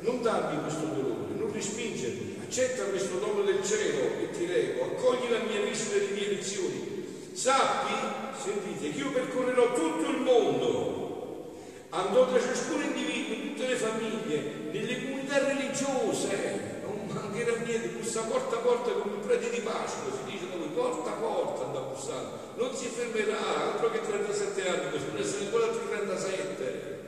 Non 0.00 0.22
darmi 0.22 0.60
questo 0.62 0.84
dolore, 0.84 1.34
non 1.36 1.52
respingermi, 1.52 2.38
accetta 2.42 2.84
questo 2.84 3.18
dono 3.18 3.42
del 3.42 3.62
cielo 3.64 4.20
e 4.20 4.30
ti 4.30 4.46
rego, 4.46 4.84
accogli 4.84 5.30
la 5.30 5.40
mia 5.40 5.60
visita 5.60 5.96
e 5.96 5.98
le 6.00 6.10
mie 6.10 6.28
lezioni. 6.28 7.30
Sappi, 7.32 8.29
sentite, 8.40 8.90
che 8.90 8.98
io 8.98 9.10
percorrerò 9.12 9.74
tutto 9.74 10.10
il 10.10 10.22
mondo, 10.22 11.54
andrò 11.90 12.26
tra 12.28 12.40
ciascun 12.40 12.82
individuo, 12.82 13.34
in 13.34 13.54
tutte 13.54 13.68
le 13.68 13.76
famiglie, 13.76 14.70
nelle 14.72 15.04
comunità 15.04 15.38
religiose, 15.46 16.80
non 16.82 17.06
mancherà 17.06 17.56
niente, 17.58 17.88
bussa 17.88 18.22
porta 18.22 18.56
a 18.56 18.60
porta 18.60 18.90
come 18.92 19.14
un 19.14 19.20
prete 19.20 19.50
di 19.50 19.60
Pasqua, 19.60 20.10
si 20.12 20.30
dice 20.30 20.48
da 20.48 20.56
voi, 20.56 20.68
porta 20.68 21.10
a 21.10 21.14
porta 21.14 21.64
andrà 21.66 21.80
bussando, 21.80 22.38
non 22.56 22.74
si 22.74 22.86
fermerà, 22.86 23.72
altro 23.72 23.90
che 23.90 24.00
37 24.00 24.68
anni, 24.68 24.98
ne 25.12 25.20
essere 25.20 25.44
ancora 25.44 25.66
altri 25.66 25.88
37. 25.88 26.98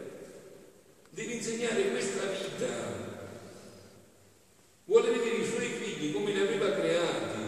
Devi 1.15 1.35
insegnare 1.35 1.91
questa 1.91 2.25
vita. 2.25 2.67
Vuole 4.85 5.11
vedere 5.11 5.37
i 5.37 5.47
suoi 5.47 5.67
figli 5.67 6.13
come 6.13 6.33
li 6.33 6.41
aveva 6.41 6.73
creati. 6.73 7.41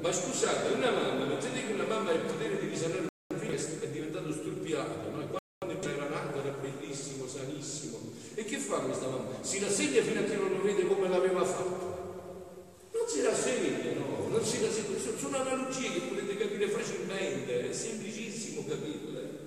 Ma 0.00 0.12
scusate, 0.12 0.74
una 0.74 0.90
mamma, 0.92 1.24
mettete 1.24 1.66
che 1.66 1.72
una 1.72 1.84
mamma 1.84 2.10
ha 2.10 2.12
il 2.12 2.20
potere 2.20 2.60
di 2.60 2.68
risanare 2.68 3.06
un 3.34 3.38
figlio 3.38 3.84
è 3.84 3.88
diventato 3.88 4.32
stuppiato, 4.32 5.10
no? 5.10 5.20
E 5.20 5.26
quando 5.58 5.88
era 5.88 6.08
nato 6.08 6.38
era 6.38 6.56
bellissimo, 6.60 7.26
sanissimo. 7.26 7.98
E 8.34 8.44
che 8.44 8.56
fa 8.58 8.78
questa 8.78 9.08
mamma? 9.08 9.42
Si 9.42 9.58
rassegna 9.58 10.00
fino 10.00 10.20
a 10.20 10.22
che 10.22 10.36
non 10.36 10.50
lo 10.50 10.62
vede 10.62 10.86
come 10.86 11.08
l'aveva 11.08 11.44
fatto. 11.44 12.88
Non 12.92 13.08
si 13.08 13.22
rassegna, 13.22 13.98
no, 13.98 14.28
non 14.28 14.44
si 14.44 14.62
rassegna. 14.62 14.96
Sono 15.18 15.38
analogie 15.38 15.92
che 15.92 16.00
potete 16.00 16.36
capire 16.36 16.68
facilmente, 16.68 17.68
è 17.68 17.72
semplicissimo 17.72 18.64
capirle. 18.64 19.46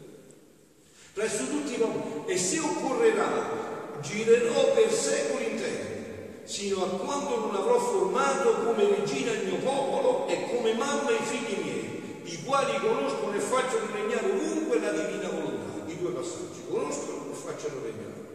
Presso 1.21 1.45
tutti 1.45 1.73
i 1.73 1.77
popoli, 1.77 2.25
e 2.25 2.35
se 2.35 2.57
occorrerà, 2.57 3.99
girerò 4.01 4.73
per 4.73 4.91
secoli 4.91 5.51
interi 5.51 6.41
sino 6.45 6.83
a 6.83 6.87
quando 6.97 7.45
non 7.45 7.53
avrò 7.53 7.77
formato 7.77 8.65
come 8.65 8.89
regina 8.89 9.29
il 9.29 9.45
mio 9.45 9.57
popolo 9.57 10.25
e 10.27 10.49
come 10.49 10.73
mamma 10.73 11.11
i 11.11 11.21
figli 11.21 11.61
miei, 11.61 12.21
i 12.23 12.43
quali 12.43 12.75
conoscono 12.79 13.35
e 13.35 13.39
facciano 13.39 13.85
regnare 13.93 14.31
ovunque 14.31 14.79
la 14.79 14.89
divina 14.89 15.29
volontà. 15.29 15.91
I 15.91 15.97
due 15.97 16.09
passaggi, 16.09 16.65
conoscono 16.67 17.29
e 17.31 17.35
facciano 17.35 17.81
regnare. 17.83 18.25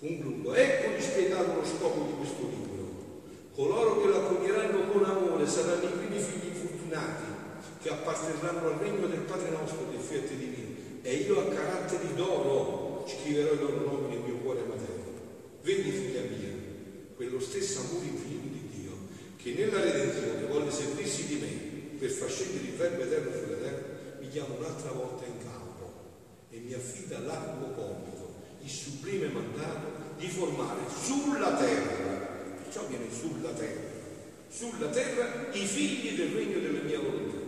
Concludo, 0.00 0.54
ecco 0.54 0.96
dispiegato 0.96 1.54
lo 1.54 1.64
scopo 1.64 2.06
di 2.06 2.16
questo 2.18 2.42
libro. 2.42 2.90
Coloro 3.54 4.00
che 4.00 4.08
lo 4.08 4.16
accoglieranno 4.16 4.90
con 4.90 5.04
amore 5.04 5.46
saranno 5.46 5.84
i 5.84 5.92
primi 5.92 6.18
figli 6.18 6.56
fortunati 6.56 7.22
che 7.80 7.88
apparterranno 7.88 8.66
al 8.66 8.78
regno 8.80 9.06
del 9.06 9.20
Padre 9.20 9.50
nostro, 9.50 9.86
del 9.88 10.00
Fiat 10.00 10.28
Divino. 10.30 10.59
E 11.02 11.14
io 11.14 11.40
a 11.40 11.54
caratteri 11.54 12.14
d'oro 12.14 13.06
scriverò 13.08 13.52
i 13.52 13.58
loro 13.58 13.86
nomi 13.86 14.14
nel 14.14 14.24
mio 14.24 14.36
cuore 14.36 14.60
materno. 14.62 15.18
Vedi, 15.62 15.90
figlia 15.90 16.20
mia, 16.22 16.52
quello 17.16 17.40
stesso 17.40 17.80
amore 17.80 18.06
infinito 18.06 18.48
di 18.52 18.68
Dio 18.80 18.92
che 19.36 19.52
nella 19.52 19.80
redenzione 19.80 20.46
volle 20.46 20.70
servirsi 20.70 21.26
di 21.26 21.34
me 21.36 21.98
per 21.98 22.10
far 22.10 22.30
scendere 22.30 22.64
il 22.64 22.74
verbo 22.74 23.02
eterno 23.02 23.30
sulla 23.32 23.56
terra, 23.56 23.82
mi 24.20 24.28
chiama 24.28 24.54
un'altra 24.58 24.90
volta 24.92 25.24
in 25.26 25.42
campo 25.42 25.92
e 26.50 26.58
mi 26.58 26.72
affida 26.72 27.18
l'arduo 27.18 27.72
compito, 27.72 28.34
il 28.62 28.70
sublime 28.70 29.28
mandato 29.28 29.88
di 30.18 30.26
formare 30.28 30.80
sulla 30.88 31.56
terra, 31.56 32.26
perciò 32.62 32.86
viene 32.86 33.06
sulla 33.10 33.50
terra, 33.50 33.88
sulla 34.48 34.88
terra 34.88 35.48
i 35.52 35.64
figli 35.64 36.16
del 36.16 36.32
regno 36.32 36.58
della 36.58 36.82
mia 36.82 37.00
volontà, 37.00 37.39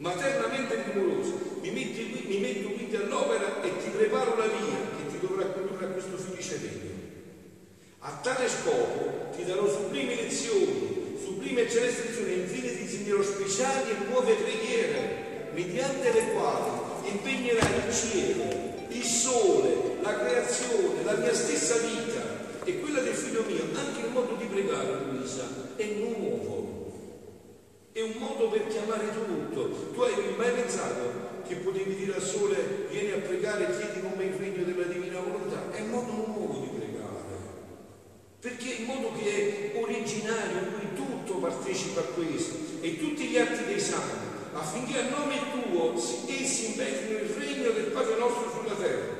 maternamente 0.00 0.82
timorosa, 0.84 1.32
mi, 1.60 1.70
metti, 1.70 2.24
mi 2.26 2.38
metto 2.38 2.70
quindi 2.70 2.96
all'opera 2.96 3.62
e 3.62 3.70
ti 3.82 3.90
preparo 3.90 4.34
la 4.36 4.46
via 4.46 4.78
che 4.96 5.10
ti 5.10 5.26
dovrà 5.26 5.44
condurre 5.46 5.84
a 5.84 5.88
questo 5.88 6.16
felice 6.16 6.58
regno. 6.62 6.88
A 7.98 8.18
tale 8.22 8.48
scopo 8.48 9.28
ti 9.36 9.44
darò 9.44 9.68
sublimi 9.68 10.16
lezioni, 10.16 11.18
sublime 11.22 11.62
e 11.62 11.70
celesti 11.70 12.08
lezioni, 12.08 12.40
infine 12.40 12.76
ti 12.76 12.82
insegnerò 12.82 13.22
speciali 13.22 13.90
e 13.90 14.08
nuove 14.08 14.34
preghiere, 14.36 15.50
mediante 15.52 16.12
le 16.12 16.32
quali 16.32 17.10
impegnerai 17.10 17.86
il 17.86 17.94
cielo, 17.94 18.44
il 18.88 19.04
sole, 19.04 19.98
la 20.00 20.18
creazione, 20.18 21.04
la 21.04 21.16
mia 21.16 21.34
stessa 21.34 21.76
vita 21.76 22.38
e 22.64 22.80
quella 22.80 23.00
del 23.00 23.14
figlio 23.14 23.44
mio, 23.46 23.64
anche 23.74 24.00
il 24.00 24.12
modo 24.12 24.34
di 24.34 24.46
pregare, 24.46 24.96
Luisa, 25.10 25.46
è 25.76 25.84
nuovo. 25.98 26.59
È 27.92 28.00
un 28.00 28.12
modo 28.18 28.48
per 28.48 28.66
chiamare 28.68 29.08
tutto. 29.12 29.90
Tu 29.92 30.00
hai 30.00 30.14
mai 30.36 30.52
pensato 30.52 31.42
che 31.46 31.56
potevi 31.56 31.96
dire 31.96 32.14
al 32.14 32.22
sole 32.22 32.86
vieni 32.90 33.10
a 33.12 33.18
pregare 33.18 33.68
e 33.68 33.76
chiedi 33.76 34.00
come 34.00 34.24
il 34.24 34.34
regno 34.34 34.64
della 34.64 34.84
divina 34.84 35.18
volontà? 35.18 35.70
È 35.72 35.80
un 35.80 35.90
modo 35.90 36.12
nuovo 36.12 36.60
di 36.60 36.68
pregare 36.68 36.90
perché 38.40 38.70
in 38.70 38.84
modo 38.86 39.12
che 39.18 39.72
è 39.74 39.78
originario, 39.78 40.60
in 40.60 40.72
cui 40.72 40.94
tutto 40.94 41.34
partecipa 41.34 42.00
a 42.00 42.04
questo 42.04 42.56
e 42.80 42.98
tutti 42.98 43.26
gli 43.26 43.36
atti 43.36 43.64
dei 43.64 43.78
santi, 43.78 44.54
affinché 44.54 44.98
a 44.98 45.08
nome 45.10 45.36
tuo 45.52 45.94
essi 46.26 46.68
impetrino 46.68 47.18
il 47.18 47.28
regno 47.28 47.70
del 47.70 47.90
Padre 47.92 48.16
nostro 48.16 48.50
sulla 48.50 48.74
terra. 48.74 49.18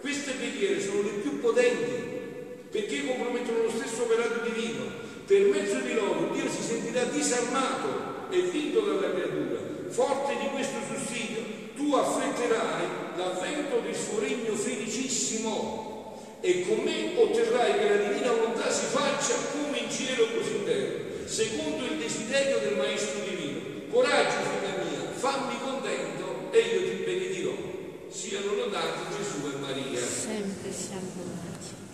Queste 0.00 0.32
preghiere 0.32 0.80
sono 0.80 1.02
le 1.02 1.10
più 1.20 1.38
potenti 1.38 2.10
perché 2.70 3.06
compromettono 3.06 3.64
lo 3.64 3.70
stesso 3.70 4.04
operato 4.04 4.40
divino. 4.48 4.84
Per 5.26 5.42
mezzo 5.48 5.78
di 5.80 5.92
loro 5.92 6.30
Dio 6.32 6.48
si 6.48 6.62
sentirà 6.62 7.04
disarmato 7.04 8.01
e 8.32 8.42
vinto 8.42 8.80
dalla 8.80 9.12
creatura. 9.12 9.60
Forte 9.88 10.36
di 10.38 10.48
questo 10.48 10.78
sussidio, 10.88 11.42
tu 11.76 11.94
affretterai 11.94 12.86
l'avvento 13.16 13.80
del 13.80 13.94
suo 13.94 14.20
regno 14.20 14.54
felicissimo 14.54 16.18
e 16.40 16.66
con 16.66 16.78
me 16.78 17.12
otterrai 17.16 17.78
che 17.78 17.88
la 17.88 18.08
divina 18.08 18.32
volontà 18.32 18.70
si 18.70 18.86
faccia 18.86 19.34
come 19.52 19.78
in 19.78 19.90
cielo 19.90 20.26
così 20.34 20.56
in 20.56 20.64
terra, 20.64 21.26
secondo 21.26 21.84
il 21.84 21.98
desiderio 21.98 22.58
del 22.58 22.76
Maestro 22.76 23.20
Divino. 23.28 23.60
Coraggio, 23.90 24.38
figlia 24.48 24.82
mia, 24.82 25.10
fammi 25.12 25.60
contento 25.60 26.48
e 26.50 26.58
io 26.58 26.80
ti 26.88 27.04
benedirò. 27.04 27.52
Siano 28.08 28.54
lodati 28.54 29.14
Gesù 29.16 29.46
e 29.46 29.58
Maria. 29.60 30.00
Sempre 30.00 30.72
siamo 30.72 31.10
lodati. 31.16 31.81